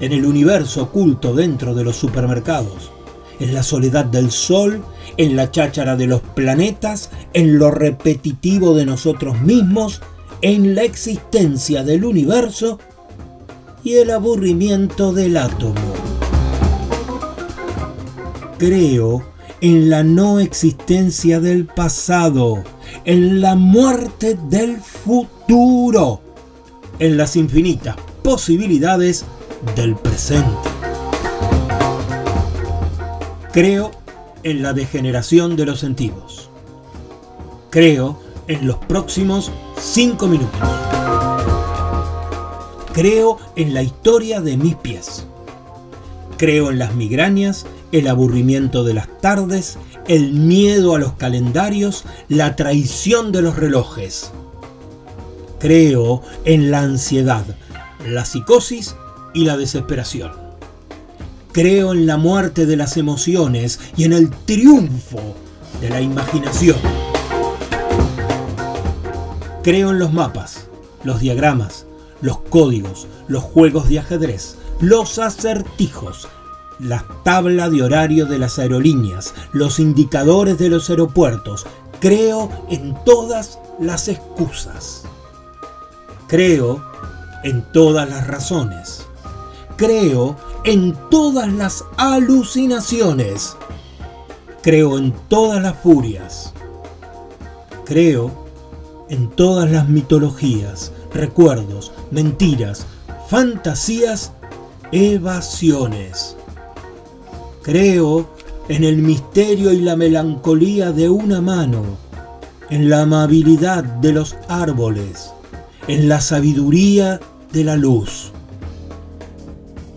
en 0.00 0.12
el 0.12 0.26
universo 0.26 0.84
oculto 0.84 1.34
dentro 1.34 1.74
de 1.74 1.84
los 1.84 1.96
supermercados, 1.96 2.90
en 3.40 3.54
la 3.54 3.62
soledad 3.62 4.04
del 4.04 4.30
sol, 4.30 4.84
en 5.16 5.36
la 5.36 5.50
cháchara 5.50 5.96
de 5.96 6.06
los 6.06 6.20
planetas, 6.20 7.10
en 7.32 7.58
lo 7.58 7.70
repetitivo 7.70 8.74
de 8.74 8.86
nosotros 8.86 9.40
mismos, 9.40 10.00
en 10.42 10.74
la 10.74 10.82
existencia 10.82 11.82
del 11.82 12.04
universo 12.04 12.78
y 13.84 13.94
el 13.94 14.10
aburrimiento 14.10 15.12
del 15.12 15.36
átomo. 15.36 15.80
Creo 18.58 19.31
en 19.62 19.88
la 19.88 20.02
no 20.02 20.40
existencia 20.40 21.38
del 21.38 21.66
pasado, 21.66 22.64
en 23.04 23.40
la 23.40 23.54
muerte 23.54 24.36
del 24.48 24.78
futuro, 24.78 26.20
en 26.98 27.16
las 27.16 27.36
infinitas 27.36 27.96
posibilidades 28.24 29.24
del 29.76 29.94
presente. 29.94 30.68
Creo 33.52 33.92
en 34.42 34.62
la 34.62 34.72
degeneración 34.72 35.54
de 35.54 35.66
los 35.66 35.78
sentidos. 35.78 36.50
Creo 37.70 38.18
en 38.48 38.66
los 38.66 38.78
próximos 38.78 39.52
cinco 39.78 40.26
minutos. 40.26 40.60
Creo 42.92 43.38
en 43.54 43.74
la 43.74 43.84
historia 43.84 44.40
de 44.40 44.56
mis 44.56 44.74
pies. 44.74 45.24
Creo 46.36 46.70
en 46.70 46.80
las 46.80 46.96
migrañas 46.96 47.64
el 47.92 48.08
aburrimiento 48.08 48.84
de 48.84 48.94
las 48.94 49.08
tardes, 49.20 49.78
el 50.08 50.32
miedo 50.32 50.94
a 50.94 50.98
los 50.98 51.12
calendarios, 51.12 52.04
la 52.28 52.56
traición 52.56 53.30
de 53.30 53.42
los 53.42 53.56
relojes. 53.56 54.32
Creo 55.60 56.22
en 56.44 56.70
la 56.70 56.80
ansiedad, 56.80 57.44
la 58.08 58.24
psicosis 58.24 58.96
y 59.34 59.44
la 59.44 59.56
desesperación. 59.56 60.32
Creo 61.52 61.92
en 61.92 62.06
la 62.06 62.16
muerte 62.16 62.64
de 62.64 62.76
las 62.76 62.96
emociones 62.96 63.78
y 63.96 64.04
en 64.04 64.14
el 64.14 64.30
triunfo 64.30 65.36
de 65.80 65.90
la 65.90 66.00
imaginación. 66.00 66.78
Creo 69.62 69.90
en 69.90 69.98
los 69.98 70.12
mapas, 70.12 70.66
los 71.04 71.20
diagramas, 71.20 71.86
los 72.22 72.40
códigos, 72.40 73.06
los 73.28 73.44
juegos 73.44 73.88
de 73.88 73.98
ajedrez, 73.98 74.56
los 74.80 75.18
acertijos, 75.18 76.28
la 76.82 77.04
tabla 77.22 77.70
de 77.70 77.82
horario 77.82 78.26
de 78.26 78.38
las 78.38 78.58
aerolíneas, 78.58 79.34
los 79.52 79.78
indicadores 79.78 80.58
de 80.58 80.68
los 80.68 80.90
aeropuertos. 80.90 81.66
Creo 82.00 82.50
en 82.68 82.96
todas 83.04 83.58
las 83.78 84.08
excusas. 84.08 85.04
Creo 86.26 86.82
en 87.44 87.62
todas 87.72 88.08
las 88.08 88.26
razones. 88.26 89.06
Creo 89.76 90.36
en 90.64 90.96
todas 91.10 91.52
las 91.52 91.84
alucinaciones. 91.96 93.56
Creo 94.62 94.98
en 94.98 95.12
todas 95.28 95.62
las 95.62 95.76
furias. 95.78 96.52
Creo 97.84 98.42
en 99.08 99.28
todas 99.28 99.70
las 99.70 99.88
mitologías, 99.88 100.92
recuerdos, 101.12 101.92
mentiras, 102.10 102.86
fantasías, 103.28 104.32
evasiones. 104.90 106.36
Creo 107.62 108.28
en 108.68 108.84
el 108.84 108.98
misterio 108.98 109.72
y 109.72 109.80
la 109.80 109.96
melancolía 109.96 110.92
de 110.92 111.08
una 111.08 111.40
mano, 111.40 111.82
en 112.70 112.88
la 112.90 113.02
amabilidad 113.02 113.84
de 113.84 114.12
los 114.12 114.36
árboles, 114.48 115.32
en 115.88 116.08
la 116.08 116.20
sabiduría 116.20 117.20
de 117.52 117.64
la 117.64 117.76
luz. 117.76 118.32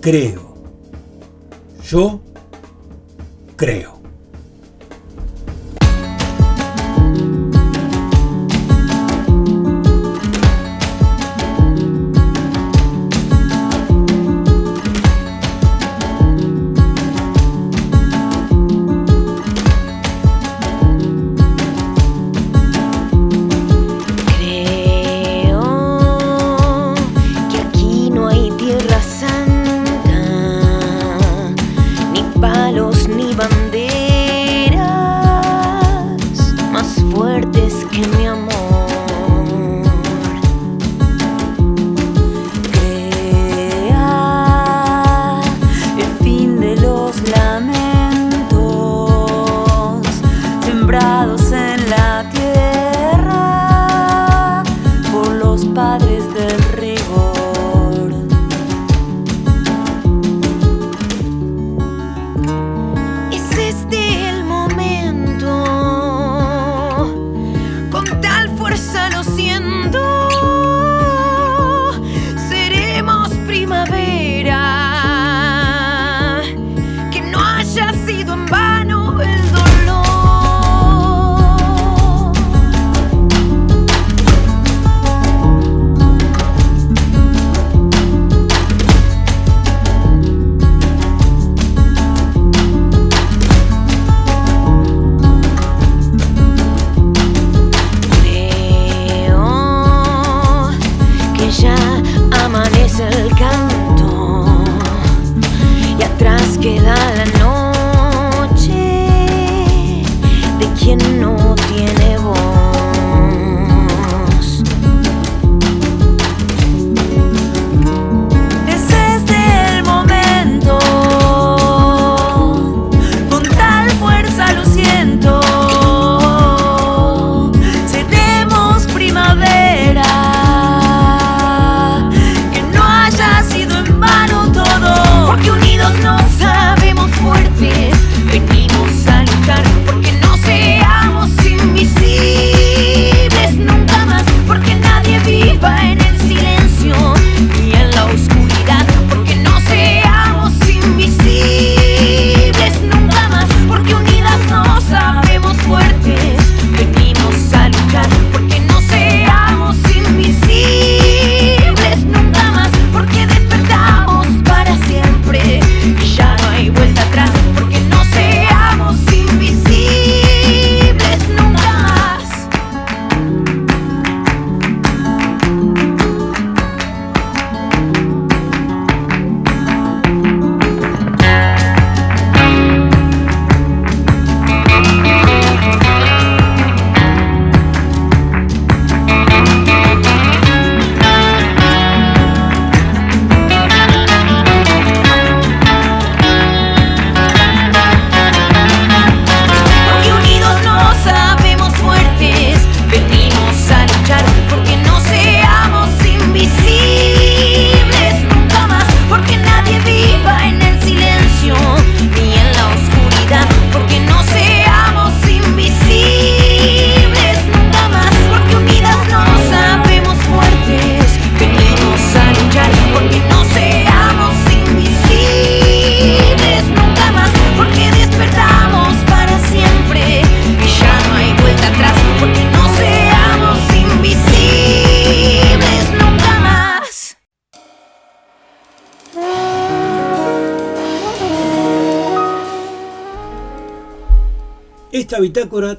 Creo. 0.01 0.55
Yo 1.89 2.21
creo. 3.55 3.94
fuerte. 37.15 37.54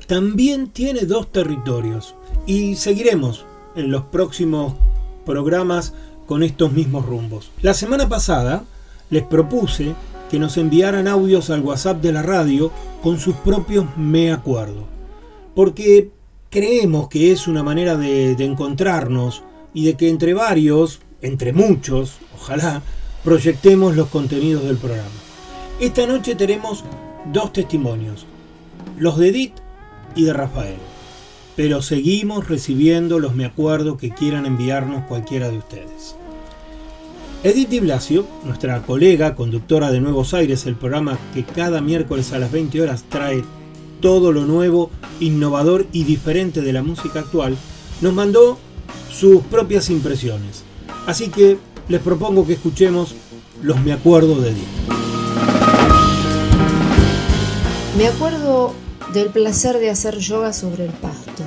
También 0.06 0.68
tiene 0.68 1.00
dos 1.02 1.32
territorios 1.32 2.14
y 2.46 2.76
seguiremos 2.76 3.46
en 3.74 3.90
los 3.90 4.04
próximos 4.04 4.74
programas 5.24 5.94
con 6.26 6.42
estos 6.42 6.72
mismos 6.72 7.06
rumbos. 7.06 7.50
La 7.62 7.74
semana 7.74 8.08
pasada 8.08 8.64
les 9.10 9.22
propuse 9.22 9.94
que 10.30 10.38
nos 10.38 10.56
enviaran 10.56 11.08
audios 11.08 11.50
al 11.50 11.62
WhatsApp 11.62 12.02
de 12.02 12.12
la 12.12 12.22
radio 12.22 12.70
con 13.02 13.18
sus 13.18 13.34
propios 13.36 13.86
me 13.96 14.32
acuerdo, 14.32 14.84
porque 15.54 16.10
creemos 16.50 17.08
que 17.08 17.32
es 17.32 17.46
una 17.46 17.62
manera 17.62 17.96
de, 17.96 18.34
de 18.34 18.44
encontrarnos 18.44 19.42
y 19.72 19.84
de 19.86 19.94
que 19.94 20.08
entre 20.08 20.34
varios, 20.34 21.00
entre 21.22 21.52
muchos, 21.52 22.18
ojalá, 22.34 22.82
proyectemos 23.24 23.96
los 23.96 24.08
contenidos 24.08 24.64
del 24.64 24.76
programa. 24.76 25.08
Esta 25.80 26.06
noche 26.06 26.34
tenemos 26.34 26.84
dos 27.32 27.52
testimonios, 27.52 28.26
los 28.98 29.18
de 29.18 29.28
Edith 29.28 29.54
y 30.14 30.24
de 30.24 30.32
Rafael. 30.32 30.78
Pero 31.54 31.82
seguimos 31.82 32.48
recibiendo 32.48 33.18
los 33.18 33.34
me 33.34 33.44
acuerdo 33.44 33.96
que 33.96 34.10
quieran 34.10 34.46
enviarnos 34.46 35.04
cualquiera 35.06 35.48
de 35.48 35.58
ustedes. 35.58 36.16
Edith 37.42 37.68
Di 37.68 37.80
nuestra 38.44 38.82
colega, 38.82 39.34
conductora 39.34 39.90
de 39.90 40.00
Nuevos 40.00 40.34
Aires, 40.34 40.66
el 40.66 40.74
programa 40.74 41.18
que 41.32 41.44
cada 41.44 41.80
miércoles 41.80 42.32
a 42.32 42.38
las 42.38 42.50
20 42.50 42.82
horas 42.82 43.04
trae 43.08 43.44
todo 44.00 44.32
lo 44.32 44.46
nuevo, 44.46 44.90
innovador 45.20 45.86
y 45.92 46.04
diferente 46.04 46.60
de 46.60 46.72
la 46.72 46.82
música 46.82 47.20
actual, 47.20 47.56
nos 48.00 48.12
mandó 48.12 48.58
sus 49.10 49.42
propias 49.42 49.90
impresiones. 49.90 50.64
Así 51.06 51.28
que 51.28 51.58
les 51.88 52.00
propongo 52.00 52.46
que 52.46 52.54
escuchemos 52.54 53.14
los 53.62 53.80
me 53.80 53.92
acuerdo 53.92 54.40
de 54.40 54.50
Edith. 54.50 54.96
Me 57.96 58.08
acuerdo 58.08 58.74
del 59.16 59.30
placer 59.30 59.78
de 59.78 59.88
hacer 59.88 60.18
yoga 60.18 60.52
sobre 60.52 60.84
el 60.84 60.92
pasto. 60.92 61.42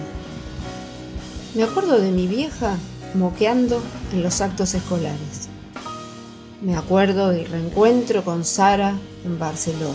Me 1.53 1.61
acuerdo 1.61 1.99
de 1.99 2.09
mi 2.09 2.25
vieja 2.25 2.77
moqueando 3.13 3.79
en 4.11 4.23
los 4.23 4.41
actos 4.41 4.73
escolares. 4.73 5.49
Me 6.63 6.75
acuerdo 6.75 7.29
del 7.29 7.45
reencuentro 7.45 8.23
con 8.23 8.43
Sara 8.43 8.97
en 9.23 9.37
Barcelona. 9.37 9.93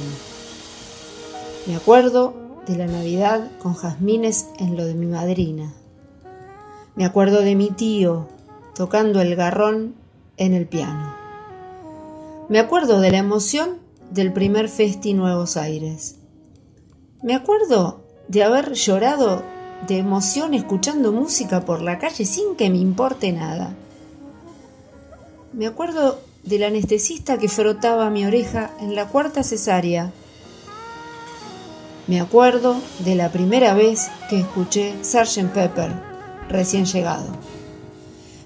Me 1.66 1.74
acuerdo 1.74 2.34
de 2.64 2.76
la 2.76 2.86
Navidad 2.86 3.50
con 3.60 3.74
jazmines 3.74 4.46
en 4.60 4.76
lo 4.76 4.84
de 4.84 4.94
mi 4.94 5.06
madrina. 5.06 5.74
Me 6.94 7.04
acuerdo 7.04 7.40
de 7.40 7.56
mi 7.56 7.70
tío 7.70 8.28
tocando 8.76 9.20
el 9.20 9.34
garrón 9.34 9.96
en 10.36 10.54
el 10.54 10.68
piano. 10.68 11.12
Me 12.48 12.60
acuerdo 12.60 13.00
de 13.00 13.10
la 13.10 13.18
emoción 13.18 13.80
del 14.12 14.32
primer 14.32 14.68
Festi 14.68 15.12
Nuevos 15.12 15.56
Aires. 15.56 16.18
Me 17.24 17.34
acuerdo 17.34 18.02
de 18.28 18.44
haber 18.44 18.74
llorado 18.74 19.42
de 19.88 19.96
emoción 19.96 20.52
escuchando 20.52 21.10
música 21.10 21.64
por 21.64 21.80
la 21.80 21.98
calle 21.98 22.26
sin 22.26 22.54
que 22.54 22.68
me 22.68 22.76
importe 22.76 23.32
nada. 23.32 23.72
Me 25.54 25.66
acuerdo 25.66 26.20
del 26.42 26.64
anestesista 26.64 27.38
que 27.38 27.48
frotaba 27.48 28.10
mi 28.10 28.26
oreja 28.26 28.72
en 28.78 28.94
la 28.94 29.08
cuarta 29.08 29.42
cesárea. 29.42 30.12
Me 32.08 32.20
acuerdo 32.20 32.76
de 32.98 33.14
la 33.14 33.30
primera 33.30 33.72
vez 33.72 34.10
que 34.28 34.40
escuché 34.40 34.94
Sgt. 35.02 35.50
Pepper, 35.54 35.92
recién 36.50 36.84
llegado. 36.84 37.28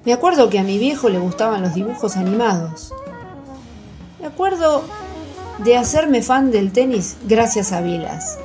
Me 0.05 0.12
acuerdo 0.12 0.51
que 0.51 0.61
a 0.61 0.62
mi 0.62 0.79
viejo 0.79 1.09
le 1.09 1.18
gustaban 1.18 1.62
los 1.62 1.74
dibujos 1.74 2.16
animados. 2.16 2.95
Me 4.20 4.29
acuerdo 4.29 4.85
de 5.64 5.76
hacerme 5.76 6.22
fan 6.22 6.53
del 6.53 6.70
tenis 6.70 7.16
gracias 7.26 7.72
a 7.72 7.81
Vilas. 7.81 8.39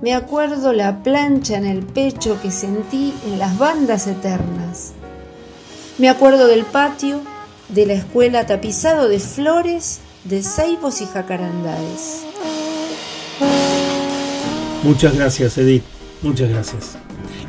Me 0.00 0.14
acuerdo 0.14 0.72
la 0.72 1.02
plancha 1.02 1.56
en 1.56 1.66
el 1.66 1.82
pecho 1.82 2.40
que 2.40 2.52
sentí 2.52 3.12
en 3.26 3.38
las 3.38 3.58
bandas 3.58 4.06
eternas. 4.06 4.92
Me 5.98 6.08
acuerdo 6.08 6.46
del 6.46 6.64
patio 6.64 7.20
de 7.68 7.86
la 7.86 7.94
escuela 7.94 8.46
tapizado 8.46 9.08
de 9.08 9.18
flores, 9.18 9.98
de 10.22 10.44
ceibos 10.44 11.00
y 11.00 11.06
jacarandáes. 11.06 12.22
Muchas 14.84 15.16
gracias, 15.16 15.58
Edith. 15.58 15.82
Muchas 16.22 16.48
gracias. 16.48 16.96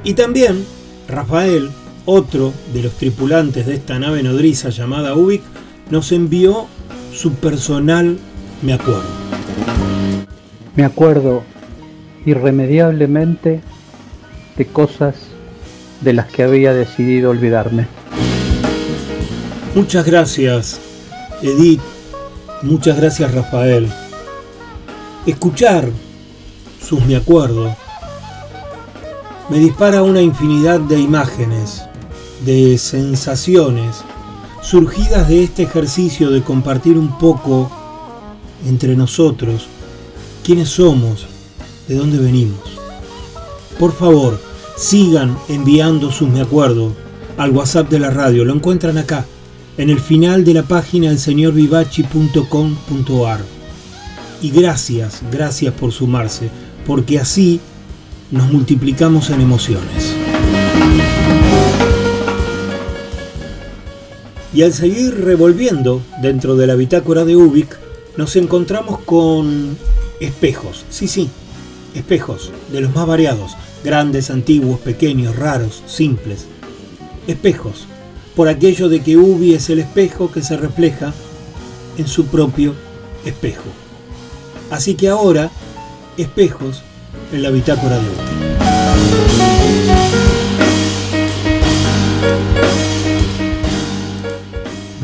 Y 0.04 0.16
también 0.16 0.66
Rafael, 1.08 1.70
otro 2.06 2.52
de 2.74 2.82
los 2.82 2.93
tripulantes 2.93 3.68
de 3.68 3.76
esta 3.76 4.00
nave 4.00 4.24
nodriza 4.24 4.70
llamada 4.70 5.14
Ubik, 5.14 5.43
nos 5.91 6.12
envió 6.12 6.66
su 7.14 7.34
personal 7.34 8.18
me 8.62 8.74
acuerdo. 8.74 9.04
Me 10.76 10.84
acuerdo 10.84 11.43
irremediablemente 12.26 13.61
de 14.57 14.65
cosas 14.65 15.15
de 16.01 16.13
las 16.13 16.28
que 16.28 16.43
había 16.43 16.74
decidido 16.74 17.30
olvidarme. 17.30 17.88
Muchas 19.76 20.05
gracias, 20.05 20.80
Edith, 21.41 21.82
Muchas 22.61 22.97
gracias 22.97 23.34
Rafael. 23.34 23.88
Escuchar 25.26 25.89
sus 26.86 27.05
me 27.05 27.15
acuerdo 27.15 27.74
me 29.49 29.59
dispara 29.59 30.03
una 30.03 30.22
infinidad 30.22 30.82
de 30.82 30.99
imágenes, 30.99 31.84
de 32.43 32.78
sensaciones 32.78 34.03
surgidas 34.61 35.30
de 35.30 35.43
este 35.43 35.63
ejercicio 35.63 36.32
de 36.32 36.43
compartir 36.43 36.97
un 36.97 37.17
poco 37.17 37.72
entre 38.67 38.97
nosotros 38.97 39.67
quiénes 40.43 40.67
somos, 40.67 41.28
de 41.90 41.96
dónde 41.96 42.20
venimos. 42.20 42.62
Por 43.78 43.94
favor, 43.94 44.40
sigan 44.78 45.38
enviando 45.50 46.10
sus 46.12 46.30
me 46.30 46.40
acuerdo 46.40 46.96
al 47.38 47.52
WhatsApp 47.52 47.90
de 47.90 48.00
la 48.00 48.12
radio. 48.12 48.46
Lo 48.46 48.54
encuentran 48.54 48.98
acá, 48.98 49.26
en 49.78 49.90
el 49.90 50.00
final 50.00 50.46
de 50.46 50.54
la 50.54 50.64
página 50.64 51.10
del 51.10 51.20
señorvivachi.com.ar. 51.20 53.42
Y 54.42 54.52
gracias, 54.52 55.22
gracias 55.32 55.74
por 55.74 55.92
sumarse, 55.92 56.50
porque 56.86 57.20
así 57.20 57.60
nos 58.32 58.50
multiplicamos 58.52 59.30
en 59.32 59.42
emociones. 59.42 60.16
Y 64.54 64.62
al 64.64 64.74
seguir 64.74 65.24
revolviendo 65.24 66.02
dentro 66.22 66.56
de 66.56 66.66
la 66.68 66.76
bitácora 66.76 67.26
de 67.26 67.36
Ubik, 67.36 67.76
nos 68.18 68.36
encontramos 68.36 69.00
con 69.00 69.76
espejos. 70.20 70.86
Sí, 70.90 71.08
sí, 71.08 71.30
espejos 71.94 72.52
de 72.72 72.82
los 72.82 72.94
más 72.94 73.08
variados, 73.08 73.56
grandes, 73.84 74.30
antiguos, 74.30 74.80
pequeños, 74.80 75.36
raros, 75.36 75.84
simples. 75.86 76.48
Espejos, 77.28 77.86
por 78.36 78.48
aquello 78.48 78.90
de 78.90 79.02
que 79.02 79.18
Ubi 79.18 79.54
es 79.54 79.70
el 79.70 79.80
espejo 79.80 80.32
que 80.32 80.42
se 80.42 80.58
refleja 80.58 81.14
en 81.98 82.08
su 82.08 82.26
propio 82.28 82.74
espejo. 83.26 83.70
Así 84.72 84.96
que 84.96 85.10
ahora, 85.10 85.52
espejos 86.18 86.84
en 87.34 87.44
la 87.44 87.50
bitácora 87.50 87.98
de 87.98 88.08
Ubi. 88.08 88.40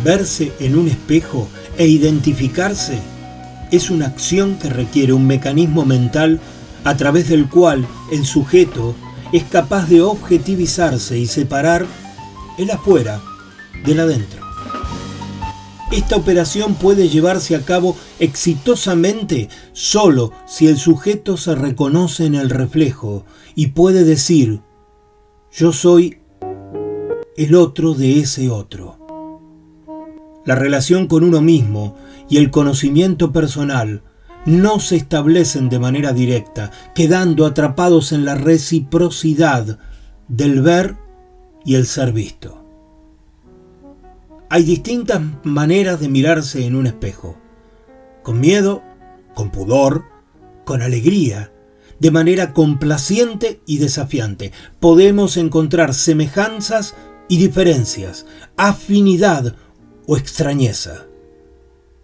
Verse 0.04 0.52
en 0.60 0.78
un 0.78 0.88
espejo 0.88 1.48
e 1.78 1.88
identificarse 1.88 3.00
es 3.72 3.90
una 3.90 4.06
acción 4.06 4.56
que 4.58 4.70
requiere 4.70 5.14
un 5.14 5.26
mecanismo 5.26 5.84
mental 5.84 6.40
a 6.86 6.96
través 6.96 7.28
del 7.28 7.50
cual 7.50 7.86
el 8.12 8.26
sujeto 8.26 8.96
es 9.34 9.44
capaz 9.44 9.90
de 9.90 10.02
objetivizarse 10.02 11.18
y 11.18 11.26
separar 11.26 11.86
el 12.58 12.72
afuera 12.72 13.22
del 13.86 14.00
adentro. 14.00 14.46
Esta 15.92 16.16
operación 16.16 16.76
puede 16.76 17.10
llevarse 17.10 17.56
a 17.56 17.62
cabo 17.62 17.96
exitosamente 18.20 19.50
solo 19.74 20.32
si 20.48 20.68
el 20.68 20.78
sujeto 20.78 21.38
se 21.38 21.56
reconoce 21.56 22.26
en 22.26 22.36
el 22.36 22.50
reflejo 22.50 23.26
y 23.56 23.68
puede 23.68 24.04
decir, 24.04 24.62
yo 25.52 25.72
soy 25.72 26.20
el 27.38 27.56
otro 27.56 27.94
de 27.94 28.20
ese 28.20 28.50
otro. 28.50 28.98
La 30.46 30.56
relación 30.56 31.08
con 31.08 31.24
uno 31.24 31.42
mismo 31.42 31.96
y 32.30 32.38
el 32.38 32.52
conocimiento 32.52 33.32
personal 33.32 34.04
no 34.46 34.80
se 34.80 34.96
establecen 34.96 35.70
de 35.70 35.80
manera 35.80 36.14
directa, 36.14 36.72
quedando 36.94 37.46
atrapados 37.46 38.12
en 38.12 38.26
la 38.26 38.36
reciprocidad 38.36 39.80
del 40.28 40.62
ver 40.62 40.96
y 41.64 41.76
el 41.76 41.88
ser 41.88 42.14
visto. 42.14 42.64
Hay 44.50 44.64
distintas 44.64 45.22
maneras 45.44 46.00
de 46.00 46.10
mirarse 46.10 46.66
en 46.66 46.76
un 46.76 46.86
espejo. 46.86 47.38
Con 48.22 48.40
miedo, 48.40 48.84
con 49.34 49.50
pudor, 49.50 50.06
con 50.64 50.82
alegría, 50.82 51.52
de 52.00 52.12
manera 52.12 52.54
complaciente 52.54 53.62
y 53.66 53.80
desafiante. 53.80 54.52
Podemos 54.80 55.38
encontrar 55.38 55.94
semejanzas 55.94 56.96
y 57.28 57.38
diferencias, 57.38 58.26
afinidad 58.58 59.56
o 60.08 60.18
extrañeza. 60.18 61.08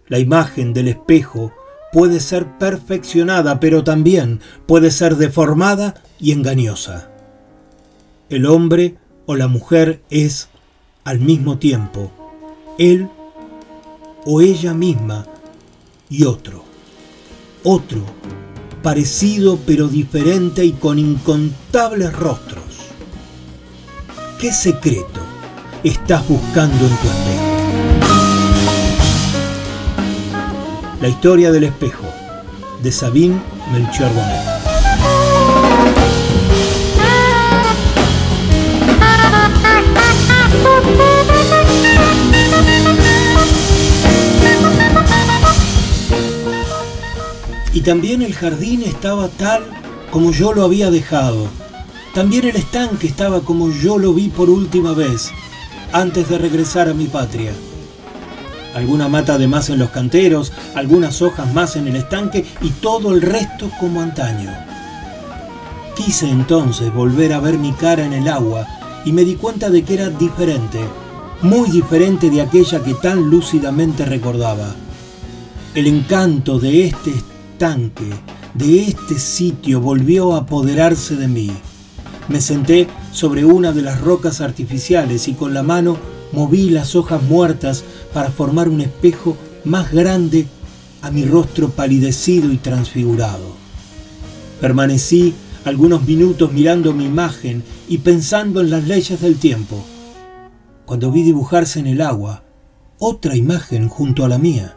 La 0.08 0.18
imagen 0.18 0.72
del 0.72 0.88
espejo 0.88 1.52
puede 1.92 2.20
ser 2.20 2.46
perfeccionada, 2.58 3.60
pero 3.60 3.84
también 3.84 4.40
puede 4.66 4.90
ser 4.90 5.16
deformada 5.16 6.02
y 6.18 6.32
engañosa. 6.32 7.10
El 8.30 8.46
hombre 8.46 8.96
o 9.26 9.36
la 9.36 9.46
mujer 9.46 10.02
es, 10.10 10.48
al 11.04 11.20
mismo 11.20 11.58
tiempo, 11.58 12.10
él 12.78 13.08
o 14.24 14.40
ella 14.40 14.72
misma 14.72 15.26
y 16.08 16.24
otro. 16.24 16.64
Otro, 17.62 18.00
parecido 18.82 19.58
pero 19.66 19.86
diferente 19.86 20.64
y 20.64 20.72
con 20.72 20.98
incontables 20.98 22.12
rostros. 22.14 22.64
¿Qué 24.40 24.52
secreto 24.52 25.20
estás 25.84 26.26
buscando 26.26 26.86
en 26.86 26.96
tu 26.96 27.06
espejo? 27.06 27.51
La 31.02 31.08
historia 31.08 31.50
del 31.50 31.64
espejo, 31.64 32.06
de 32.80 32.92
Sabine 32.92 33.42
Melchior 33.72 34.08
Bonet. 34.14 34.40
Y 47.74 47.80
también 47.80 48.22
el 48.22 48.32
jardín 48.32 48.84
estaba 48.84 49.26
tal 49.26 49.64
como 50.12 50.30
yo 50.30 50.52
lo 50.52 50.62
había 50.62 50.92
dejado. 50.92 51.48
También 52.14 52.44
el 52.44 52.54
estanque 52.54 53.08
estaba 53.08 53.40
como 53.40 53.72
yo 53.72 53.98
lo 53.98 54.14
vi 54.14 54.28
por 54.28 54.48
última 54.48 54.92
vez, 54.92 55.32
antes 55.92 56.28
de 56.28 56.38
regresar 56.38 56.88
a 56.88 56.94
mi 56.94 57.08
patria 57.08 57.52
alguna 58.74 59.08
mata 59.08 59.38
de 59.38 59.48
más 59.48 59.70
en 59.70 59.78
los 59.78 59.90
canteros, 59.90 60.52
algunas 60.74 61.22
hojas 61.22 61.52
más 61.52 61.76
en 61.76 61.88
el 61.88 61.96
estanque 61.96 62.44
y 62.60 62.70
todo 62.70 63.12
el 63.12 63.22
resto 63.22 63.70
como 63.78 64.00
antaño. 64.00 64.50
Quise 65.96 66.28
entonces 66.30 66.92
volver 66.92 67.32
a 67.32 67.40
ver 67.40 67.58
mi 67.58 67.72
cara 67.72 68.04
en 68.04 68.12
el 68.12 68.28
agua 68.28 68.66
y 69.04 69.12
me 69.12 69.24
di 69.24 69.34
cuenta 69.34 69.68
de 69.68 69.82
que 69.82 69.94
era 69.94 70.08
diferente, 70.08 70.80
muy 71.42 71.70
diferente 71.70 72.30
de 72.30 72.40
aquella 72.40 72.82
que 72.82 72.94
tan 72.94 73.30
lúcidamente 73.30 74.04
recordaba. 74.04 74.74
El 75.74 75.86
encanto 75.86 76.58
de 76.58 76.84
este 76.84 77.10
estanque, 77.10 78.10
de 78.54 78.82
este 78.82 79.18
sitio, 79.18 79.80
volvió 79.80 80.34
a 80.34 80.38
apoderarse 80.38 81.16
de 81.16 81.28
mí. 81.28 81.50
Me 82.28 82.40
senté 82.40 82.88
sobre 83.12 83.44
una 83.44 83.72
de 83.72 83.82
las 83.82 84.00
rocas 84.00 84.40
artificiales 84.40 85.28
y 85.28 85.34
con 85.34 85.52
la 85.52 85.62
mano 85.62 85.96
moví 86.32 86.70
las 86.70 86.96
hojas 86.96 87.22
muertas 87.22 87.84
para 88.12 88.30
formar 88.30 88.68
un 88.68 88.80
espejo 88.80 89.36
más 89.64 89.92
grande 89.92 90.46
a 91.02 91.10
mi 91.10 91.24
rostro 91.24 91.70
palidecido 91.70 92.52
y 92.52 92.56
transfigurado. 92.56 93.54
Permanecí 94.60 95.34
algunos 95.64 96.06
minutos 96.06 96.52
mirando 96.52 96.92
mi 96.92 97.04
imagen 97.04 97.62
y 97.88 97.98
pensando 97.98 98.60
en 98.60 98.70
las 98.70 98.86
leyes 98.86 99.20
del 99.20 99.36
tiempo, 99.36 99.84
cuando 100.86 101.10
vi 101.12 101.22
dibujarse 101.22 101.80
en 101.80 101.86
el 101.86 102.00
agua 102.00 102.42
otra 102.98 103.36
imagen 103.36 103.88
junto 103.88 104.24
a 104.24 104.28
la 104.28 104.38
mía. 104.38 104.76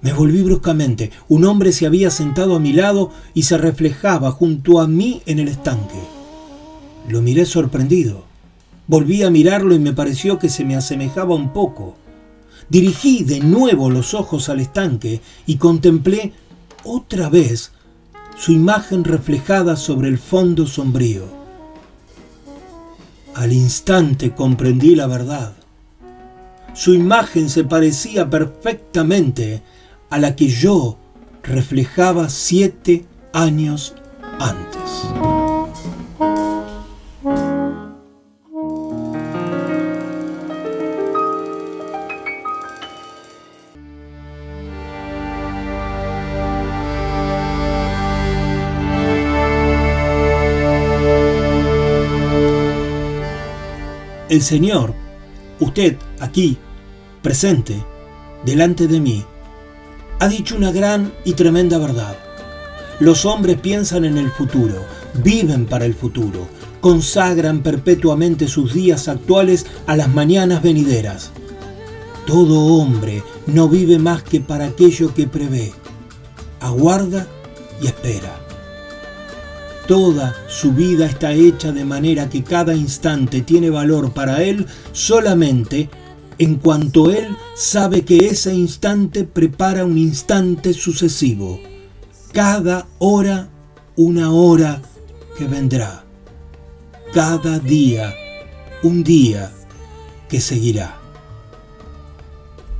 Me 0.00 0.12
volví 0.12 0.42
bruscamente. 0.42 1.12
Un 1.28 1.44
hombre 1.44 1.72
se 1.72 1.86
había 1.86 2.10
sentado 2.10 2.56
a 2.56 2.58
mi 2.58 2.72
lado 2.72 3.10
y 3.34 3.44
se 3.44 3.56
reflejaba 3.56 4.32
junto 4.32 4.80
a 4.80 4.88
mí 4.88 5.22
en 5.26 5.38
el 5.38 5.48
estanque. 5.48 6.00
Lo 7.08 7.22
miré 7.22 7.46
sorprendido. 7.46 8.31
Volví 8.86 9.22
a 9.22 9.30
mirarlo 9.30 9.74
y 9.74 9.78
me 9.78 9.92
pareció 9.92 10.38
que 10.38 10.48
se 10.48 10.64
me 10.64 10.76
asemejaba 10.76 11.34
un 11.34 11.52
poco. 11.52 11.96
Dirigí 12.68 13.24
de 13.24 13.40
nuevo 13.40 13.90
los 13.90 14.14
ojos 14.14 14.48
al 14.48 14.60
estanque 14.60 15.20
y 15.46 15.56
contemplé 15.56 16.32
otra 16.84 17.28
vez 17.28 17.72
su 18.36 18.52
imagen 18.52 19.04
reflejada 19.04 19.76
sobre 19.76 20.08
el 20.08 20.18
fondo 20.18 20.66
sombrío. 20.66 21.24
Al 23.34 23.52
instante 23.52 24.32
comprendí 24.32 24.94
la 24.94 25.06
verdad. 25.06 25.54
Su 26.74 26.94
imagen 26.94 27.50
se 27.50 27.64
parecía 27.64 28.28
perfectamente 28.28 29.62
a 30.10 30.18
la 30.18 30.34
que 30.36 30.48
yo 30.48 30.98
reflejaba 31.42 32.28
siete 32.28 33.04
años 33.32 33.94
antes. 34.38 35.31
El 54.32 54.40
Señor, 54.40 54.94
usted 55.60 55.98
aquí, 56.18 56.56
presente, 57.20 57.84
delante 58.46 58.88
de 58.88 58.98
mí, 58.98 59.22
ha 60.20 60.26
dicho 60.26 60.56
una 60.56 60.72
gran 60.72 61.12
y 61.26 61.34
tremenda 61.34 61.76
verdad. 61.76 62.16
Los 62.98 63.26
hombres 63.26 63.60
piensan 63.60 64.06
en 64.06 64.16
el 64.16 64.30
futuro, 64.30 64.86
viven 65.22 65.66
para 65.66 65.84
el 65.84 65.92
futuro, 65.92 66.48
consagran 66.80 67.62
perpetuamente 67.62 68.48
sus 68.48 68.72
días 68.72 69.06
actuales 69.06 69.66
a 69.86 69.96
las 69.96 70.08
mañanas 70.08 70.62
venideras. 70.62 71.30
Todo 72.26 72.78
hombre 72.78 73.22
no 73.46 73.68
vive 73.68 73.98
más 73.98 74.22
que 74.22 74.40
para 74.40 74.64
aquello 74.64 75.12
que 75.12 75.26
prevé, 75.26 75.74
aguarda 76.58 77.26
y 77.82 77.86
espera. 77.86 78.41
Toda 79.86 80.34
su 80.48 80.72
vida 80.72 81.06
está 81.06 81.32
hecha 81.32 81.72
de 81.72 81.84
manera 81.84 82.28
que 82.28 82.44
cada 82.44 82.74
instante 82.74 83.40
tiene 83.40 83.68
valor 83.68 84.12
para 84.12 84.42
él 84.42 84.66
solamente 84.92 85.90
en 86.38 86.56
cuanto 86.56 87.10
él 87.10 87.36
sabe 87.54 88.04
que 88.04 88.28
ese 88.28 88.54
instante 88.54 89.24
prepara 89.24 89.84
un 89.84 89.98
instante 89.98 90.72
sucesivo. 90.72 91.60
Cada 92.32 92.86
hora 92.98 93.48
una 93.96 94.32
hora 94.32 94.80
que 95.36 95.46
vendrá. 95.46 96.04
Cada 97.12 97.58
día 97.58 98.14
un 98.82 99.04
día 99.04 99.52
que 100.28 100.40
seguirá. 100.40 101.01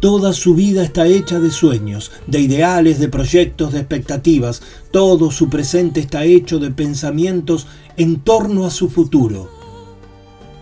Toda 0.03 0.32
su 0.32 0.57
vida 0.57 0.82
está 0.82 1.07
hecha 1.07 1.38
de 1.38 1.53
sueños, 1.53 2.11
de 2.26 2.40
ideales, 2.40 2.98
de 2.98 3.07
proyectos, 3.07 3.72
de 3.72 3.78
expectativas. 3.78 4.61
Todo 4.90 5.30
su 5.30 5.48
presente 5.48 6.00
está 6.00 6.24
hecho 6.24 6.59
de 6.59 6.72
pensamientos 6.72 7.68
en 7.96 8.18
torno 8.18 8.66
a 8.66 8.72
su 8.72 8.90
futuro. 8.90 9.48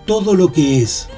Todo 0.04 0.34
lo 0.34 0.52
que 0.52 0.82
es, 0.82 1.08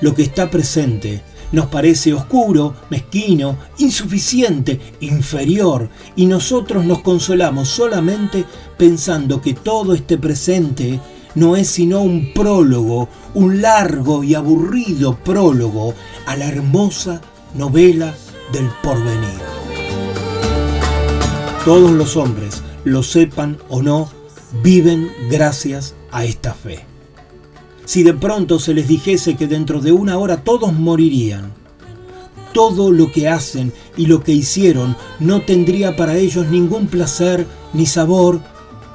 lo 0.00 0.16
que 0.16 0.22
está 0.22 0.50
presente, 0.50 1.22
nos 1.52 1.66
parece 1.66 2.12
oscuro, 2.12 2.74
mezquino, 2.90 3.56
insuficiente, 3.78 4.80
inferior, 4.98 5.90
y 6.16 6.26
nosotros 6.26 6.84
nos 6.84 7.02
consolamos 7.02 7.68
solamente 7.68 8.44
pensando 8.76 9.40
que 9.40 9.54
todo 9.54 9.94
este 9.94 10.18
presente 10.18 10.98
no 11.36 11.54
es 11.54 11.68
sino 11.68 12.00
un 12.00 12.32
prólogo, 12.34 13.08
un 13.34 13.62
largo 13.62 14.24
y 14.24 14.34
aburrido 14.34 15.16
prólogo 15.22 15.94
a 16.26 16.34
la 16.34 16.48
hermosa 16.48 17.20
novela 17.54 18.14
del 18.52 18.68
porvenir. 18.82 19.40
Todos 21.64 21.92
los 21.92 22.16
hombres, 22.16 22.62
lo 22.84 23.02
sepan 23.02 23.58
o 23.68 23.82
no, 23.82 24.10
viven 24.62 25.10
gracias 25.30 25.94
a 26.10 26.24
esta 26.24 26.52
fe. 26.52 26.84
Si 27.84 28.02
de 28.02 28.14
pronto 28.14 28.58
se 28.58 28.74
les 28.74 28.88
dijese 28.88 29.36
que 29.36 29.46
dentro 29.46 29.80
de 29.80 29.92
una 29.92 30.18
hora 30.18 30.42
todos 30.42 30.72
morirían, 30.72 31.52
todo 32.52 32.92
lo 32.92 33.10
que 33.10 33.28
hacen 33.28 33.72
y 33.96 34.06
lo 34.06 34.22
que 34.22 34.32
hicieron 34.32 34.96
no 35.18 35.42
tendría 35.42 35.96
para 35.96 36.16
ellos 36.16 36.46
ningún 36.48 36.86
placer, 36.86 37.46
ni 37.72 37.86
sabor, 37.86 38.40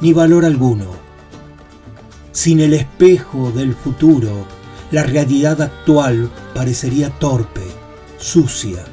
ni 0.01 0.13
valor 0.13 0.45
alguno. 0.45 0.85
Sin 2.31 2.59
el 2.61 2.73
espejo 2.73 3.51
del 3.51 3.73
futuro, 3.73 4.45
la 4.91 5.03
realidad 5.03 5.61
actual 5.61 6.29
parecería 6.55 7.09
torpe, 7.09 7.78
sucia, 8.19 8.85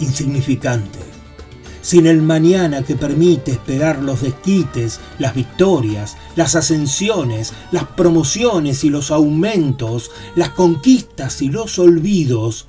insignificante. 0.00 0.98
Sin 1.80 2.06
el 2.06 2.22
mañana 2.22 2.82
que 2.82 2.96
permite 2.96 3.50
esperar 3.50 4.02
los 4.02 4.22
desquites, 4.22 5.00
las 5.18 5.34
victorias, 5.34 6.16
las 6.34 6.56
ascensiones, 6.56 7.52
las 7.72 7.84
promociones 7.84 8.84
y 8.84 8.90
los 8.90 9.10
aumentos, 9.10 10.10
las 10.34 10.50
conquistas 10.50 11.42
y 11.42 11.50
los 11.50 11.78
olvidos, 11.78 12.66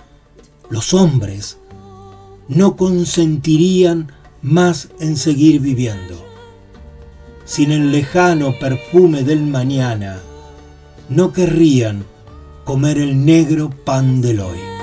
los 0.69 0.93
hombres 0.93 1.59
no 2.47 2.75
consentirían 2.75 4.11
más 4.41 4.89
en 4.99 5.15
seguir 5.17 5.61
viviendo. 5.61 6.23
Sin 7.45 7.71
el 7.71 7.91
lejano 7.91 8.59
perfume 8.59 9.23
del 9.23 9.43
mañana, 9.43 10.19
no 11.09 11.31
querrían 11.31 12.05
comer 12.63 12.97
el 12.97 13.25
negro 13.25 13.69
pan 13.69 14.21
del 14.21 14.39
hoy. 14.41 14.74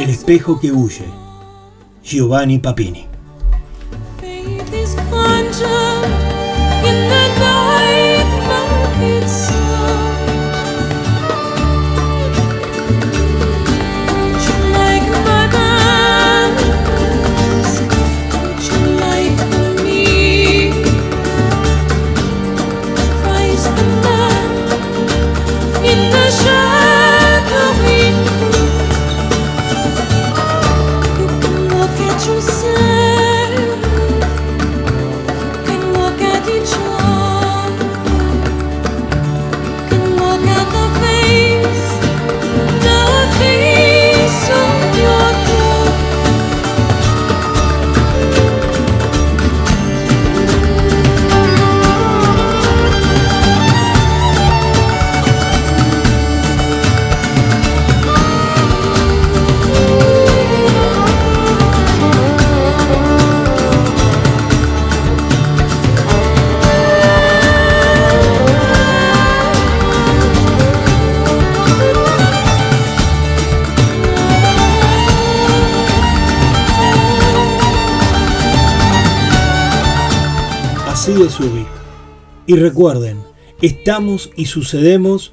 El 0.00 0.08
espejo 0.08 0.58
que 0.58 0.72
huye. 0.72 1.04
Giovanni 2.02 2.58
Papini. 2.58 3.06
Y 82.50 82.56
recuerden, 82.56 83.18
estamos 83.62 84.32
y 84.34 84.46
sucedemos 84.46 85.30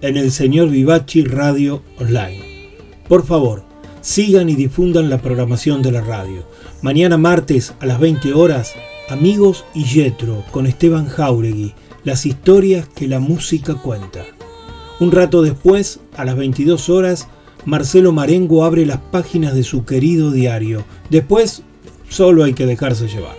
en 0.00 0.16
el 0.16 0.32
señor 0.32 0.68
Vivachi 0.68 1.22
Radio 1.22 1.80
Online. 2.00 2.72
Por 3.08 3.24
favor, 3.24 3.62
sigan 4.00 4.48
y 4.48 4.56
difundan 4.56 5.08
la 5.08 5.22
programación 5.22 5.80
de 5.80 5.92
la 5.92 6.00
radio. 6.00 6.42
Mañana 6.82 7.18
martes 7.18 7.72
a 7.78 7.86
las 7.86 8.00
20 8.00 8.32
horas, 8.32 8.74
Amigos 9.08 9.64
y 9.74 9.84
Yetro 9.84 10.42
con 10.50 10.66
Esteban 10.66 11.06
Jauregui, 11.06 11.72
las 12.02 12.26
historias 12.26 12.88
que 12.88 13.06
la 13.06 13.20
música 13.20 13.74
cuenta. 13.74 14.24
Un 14.98 15.12
rato 15.12 15.42
después, 15.42 16.00
a 16.16 16.24
las 16.24 16.34
22 16.34 16.88
horas, 16.88 17.28
Marcelo 17.64 18.10
Marengo 18.10 18.64
abre 18.64 18.86
las 18.86 18.98
páginas 18.98 19.54
de 19.54 19.62
su 19.62 19.84
querido 19.84 20.32
diario. 20.32 20.84
Después, 21.10 21.62
solo 22.08 22.42
hay 22.42 22.54
que 22.54 22.66
dejarse 22.66 23.06
llevar. 23.06 23.36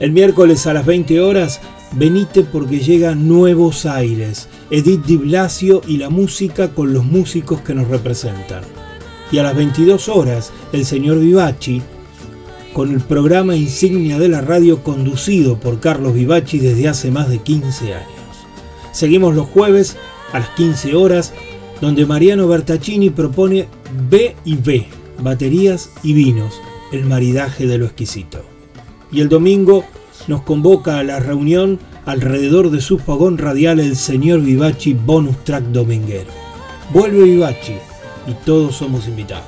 El 0.00 0.12
miércoles 0.12 0.66
a 0.66 0.74
las 0.74 0.84
20 0.84 1.18
horas, 1.22 1.62
Venite 1.92 2.44
porque 2.44 2.78
llega 2.78 3.16
Nuevos 3.16 3.84
Aires, 3.84 4.48
Edith 4.70 5.04
Di 5.06 5.16
Blasio 5.16 5.82
y 5.88 5.96
la 5.96 6.08
música 6.08 6.68
con 6.68 6.92
los 6.92 7.04
músicos 7.04 7.62
que 7.62 7.74
nos 7.74 7.88
representan. 7.88 8.62
Y 9.32 9.38
a 9.38 9.42
las 9.42 9.56
22 9.56 10.08
horas, 10.08 10.52
el 10.72 10.84
señor 10.84 11.18
Vivachi, 11.18 11.82
con 12.72 12.92
el 12.92 13.00
programa 13.00 13.56
insignia 13.56 14.20
de 14.20 14.28
la 14.28 14.40
radio 14.40 14.84
conducido 14.84 15.58
por 15.58 15.80
Carlos 15.80 16.14
Vivachi 16.14 16.58
desde 16.58 16.88
hace 16.88 17.10
más 17.10 17.28
de 17.28 17.38
15 17.38 17.94
años. 17.94 18.08
Seguimos 18.92 19.34
los 19.34 19.48
jueves 19.48 19.96
a 20.32 20.38
las 20.38 20.50
15 20.50 20.94
horas, 20.94 21.32
donde 21.80 22.06
Mariano 22.06 22.46
Bertaccini 22.46 23.10
propone 23.10 23.66
B 24.08 24.36
y 24.44 24.54
B, 24.54 24.86
baterías 25.20 25.90
y 26.04 26.12
vinos, 26.12 26.54
el 26.92 27.04
maridaje 27.04 27.66
de 27.66 27.78
lo 27.78 27.86
exquisito. 27.86 28.44
Y 29.10 29.20
el 29.20 29.28
domingo 29.28 29.84
nos 30.28 30.42
convoca 30.42 30.98
a 30.98 31.04
la 31.04 31.20
reunión 31.20 31.78
alrededor 32.04 32.70
de 32.70 32.80
su 32.80 32.98
fogón 32.98 33.38
radial 33.38 33.80
el 33.80 33.96
señor 33.96 34.40
Vivachi 34.40 34.94
Bonus 34.94 35.44
Track 35.44 35.64
Dominguero. 35.64 36.30
Vuelve 36.92 37.24
Vivachi 37.24 37.76
y 38.26 38.32
todos 38.44 38.76
somos 38.76 39.08
invitados. 39.08 39.44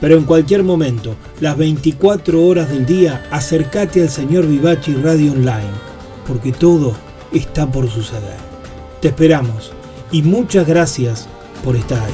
Pero 0.00 0.16
en 0.16 0.24
cualquier 0.24 0.62
momento, 0.62 1.14
las 1.40 1.56
24 1.56 2.44
horas 2.44 2.68
del 2.68 2.84
día, 2.84 3.26
acércate 3.30 4.02
al 4.02 4.10
señor 4.10 4.46
Vivachi 4.46 4.94
Radio 4.94 5.32
Online, 5.32 5.72
porque 6.26 6.52
todo 6.52 6.94
está 7.32 7.70
por 7.70 7.88
suceder. 7.88 8.36
Te 9.00 9.08
esperamos 9.08 9.72
y 10.10 10.22
muchas 10.22 10.66
gracias 10.66 11.26
por 11.64 11.76
estar 11.76 12.02
ahí. 12.02 12.12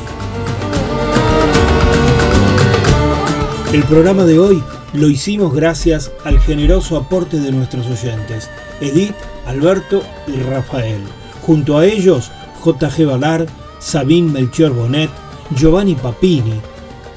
El 3.72 3.84
programa 3.84 4.24
de 4.24 4.38
hoy 4.38 4.62
lo 4.92 5.08
hicimos 5.08 5.54
gracias 5.54 6.10
al 6.24 6.40
generoso 6.40 6.96
aporte 6.96 7.38
de 7.38 7.52
nuestros 7.52 7.86
oyentes, 7.86 8.50
Edith, 8.80 9.14
Alberto 9.46 10.02
y 10.26 10.40
Rafael. 10.40 11.00
Junto 11.42 11.78
a 11.78 11.86
ellos, 11.86 12.30
J.G. 12.60 13.06
Valar, 13.06 13.46
Sabine 13.78 14.30
Melchior 14.30 14.72
Bonet, 14.72 15.10
Giovanni 15.54 15.94
Papini. 15.94 16.60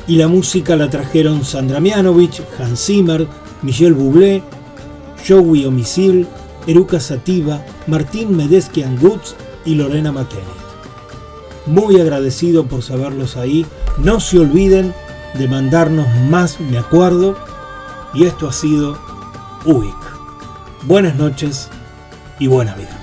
Y 0.07 0.17
la 0.17 0.27
música 0.27 0.75
la 0.75 0.89
trajeron 0.89 1.45
Sandra 1.45 1.79
Mianovich, 1.79 2.41
Hans 2.59 2.85
Zimmer, 2.85 3.27
Michel 3.61 3.93
Bublé, 3.93 4.43
Joey 5.27 5.65
Omisil, 5.65 6.27
Eruca 6.67 6.99
Sativa, 6.99 7.65
Martín 7.87 8.35
Medeskian 8.35 8.97
Goods 8.99 9.35
y 9.65 9.75
Lorena 9.75 10.11
McKenney. 10.11 10.63
Muy 11.65 11.99
agradecido 11.99 12.65
por 12.65 12.83
saberlos 12.83 13.37
ahí. 13.37 13.65
No 13.97 14.19
se 14.19 14.39
olviden 14.39 14.93
de 15.37 15.47
mandarnos 15.47 16.07
más 16.29 16.59
me 16.59 16.77
acuerdo. 16.77 17.37
Y 18.13 18.25
esto 18.25 18.47
ha 18.47 18.53
sido 18.53 18.97
UIC. 19.65 19.95
Buenas 20.83 21.15
noches 21.15 21.69
y 22.39 22.47
buena 22.47 22.75
vida. 22.75 23.02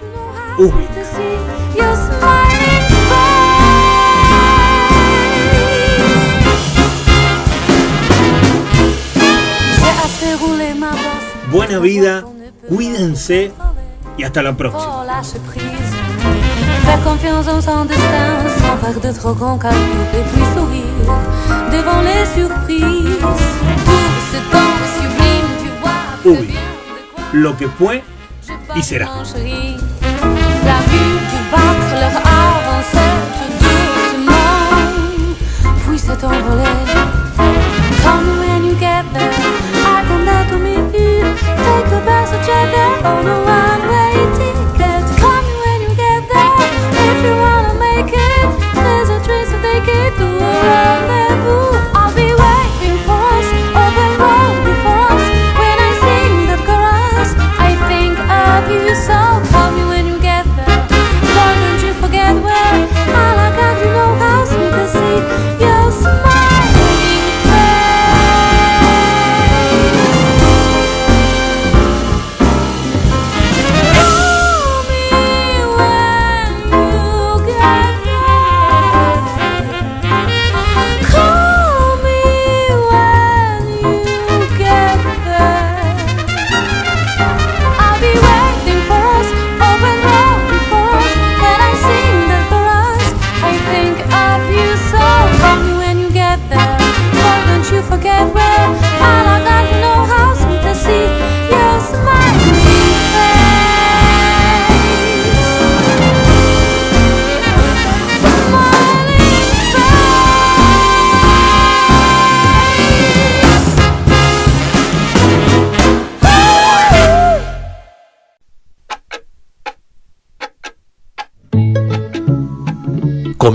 Buena 11.51 11.79
vida, 11.79 12.23
cuídense 12.69 13.51
y 14.17 14.23
hasta 14.23 14.41
la 14.41 14.55
próxima. 14.55 15.03
Faire 16.85 17.03
en 17.45 17.61
de 17.87 17.95
temps 17.95 18.53
sublime, 26.23 26.23
tu 26.23 26.37
lo 27.33 27.57
que 27.57 27.67
fue 27.67 28.03
y 28.75 28.83
será. 28.83 29.09
Battre 31.51 31.93
leur 31.99 32.15
avançait 32.15 33.19
doucement, 33.59 34.69
puis 35.85 35.99
s'est 35.99 36.23
envolé. 36.23 36.69
Tell 38.01 38.19
me 38.21 38.33
when 38.39 38.63
you 38.65 38.75
get 38.75 39.03
there, 39.13 39.33
I 39.83 40.03
come 40.07 40.23
down 40.25 40.47
to 40.47 40.57
meet 40.57 40.93
you. 40.93 41.35
Take 41.43 41.87
the 41.89 41.99
bus 42.05 42.31
or 42.31 42.41
check 42.45 42.73
it 42.73 43.05
on 43.05 43.27
a 43.27 43.37
one-way 43.43 44.15
ticket. 44.37 45.03
Call 45.19 45.41
me 45.43 45.53
when 45.65 45.79
you 45.81 45.91
get 45.95 46.21
there, 46.31 46.51
if 47.09 47.17
you 47.25 47.33
wanna 47.35 47.73
make 47.73 48.13
it. 48.13 48.47
There's 48.73 49.09
a 49.09 49.19
train, 49.25 49.45
so 49.45 49.57
take 49.61 49.87
it 49.87 50.15
to 50.17 50.27
a 50.27 51.30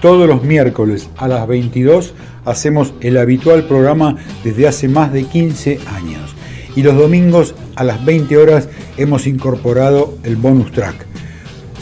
Todos 0.00 0.26
los 0.26 0.42
miércoles 0.42 1.10
a 1.18 1.28
las 1.28 1.46
22 1.46 2.14
hacemos 2.46 2.94
el 3.02 3.18
habitual 3.18 3.64
programa 3.64 4.16
desde 4.42 4.66
hace 4.66 4.88
más 4.88 5.12
de 5.12 5.24
15 5.24 5.78
años. 5.94 6.34
Y 6.74 6.82
los 6.82 6.96
domingos 6.96 7.54
a 7.76 7.84
las 7.84 8.02
20 8.04 8.34
horas 8.38 8.68
hemos 8.96 9.26
incorporado 9.26 10.16
el 10.24 10.36
bonus 10.36 10.72
track. 10.72 11.06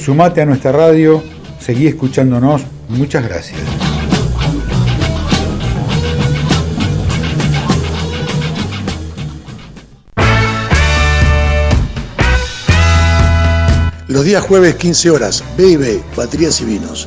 Sumate 0.01 0.43
a 0.43 0.47
nuestra 0.47 0.73
radio, 0.73 1.23
seguí 1.61 1.87
escuchándonos. 1.87 2.63
Muchas 2.89 3.25
gracias. 3.25 3.61
Los 14.09 14.25
días 14.25 14.43
jueves 14.43 14.75
15 14.75 15.11
horas, 15.11 15.45
B&B, 15.57 16.01
Baterías 16.17 16.61
y 16.63 16.65
Vinos. 16.65 17.07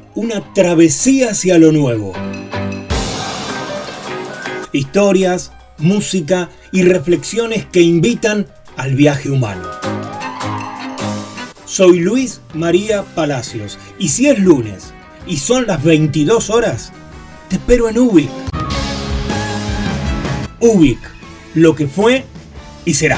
una 0.15 0.53
travesía 0.53 1.31
hacia 1.31 1.57
lo 1.57 1.71
nuevo. 1.71 2.13
Historias, 4.71 5.51
música 5.77 6.49
y 6.71 6.83
reflexiones 6.83 7.65
que 7.65 7.81
invitan 7.81 8.47
al 8.77 8.95
viaje 8.95 9.29
humano. 9.29 9.67
Soy 11.65 11.99
Luis 11.99 12.41
María 12.53 13.03
Palacios 13.15 13.79
y 13.97 14.09
si 14.09 14.27
es 14.27 14.39
lunes 14.39 14.93
y 15.27 15.37
son 15.37 15.67
las 15.67 15.83
22 15.83 16.49
horas, 16.49 16.91
te 17.49 17.55
espero 17.55 17.89
en 17.89 17.97
Ubik. 17.97 18.29
Ubik, 20.59 20.99
lo 21.55 21.75
que 21.75 21.87
fue 21.87 22.25
y 22.85 22.93
será. 22.93 23.17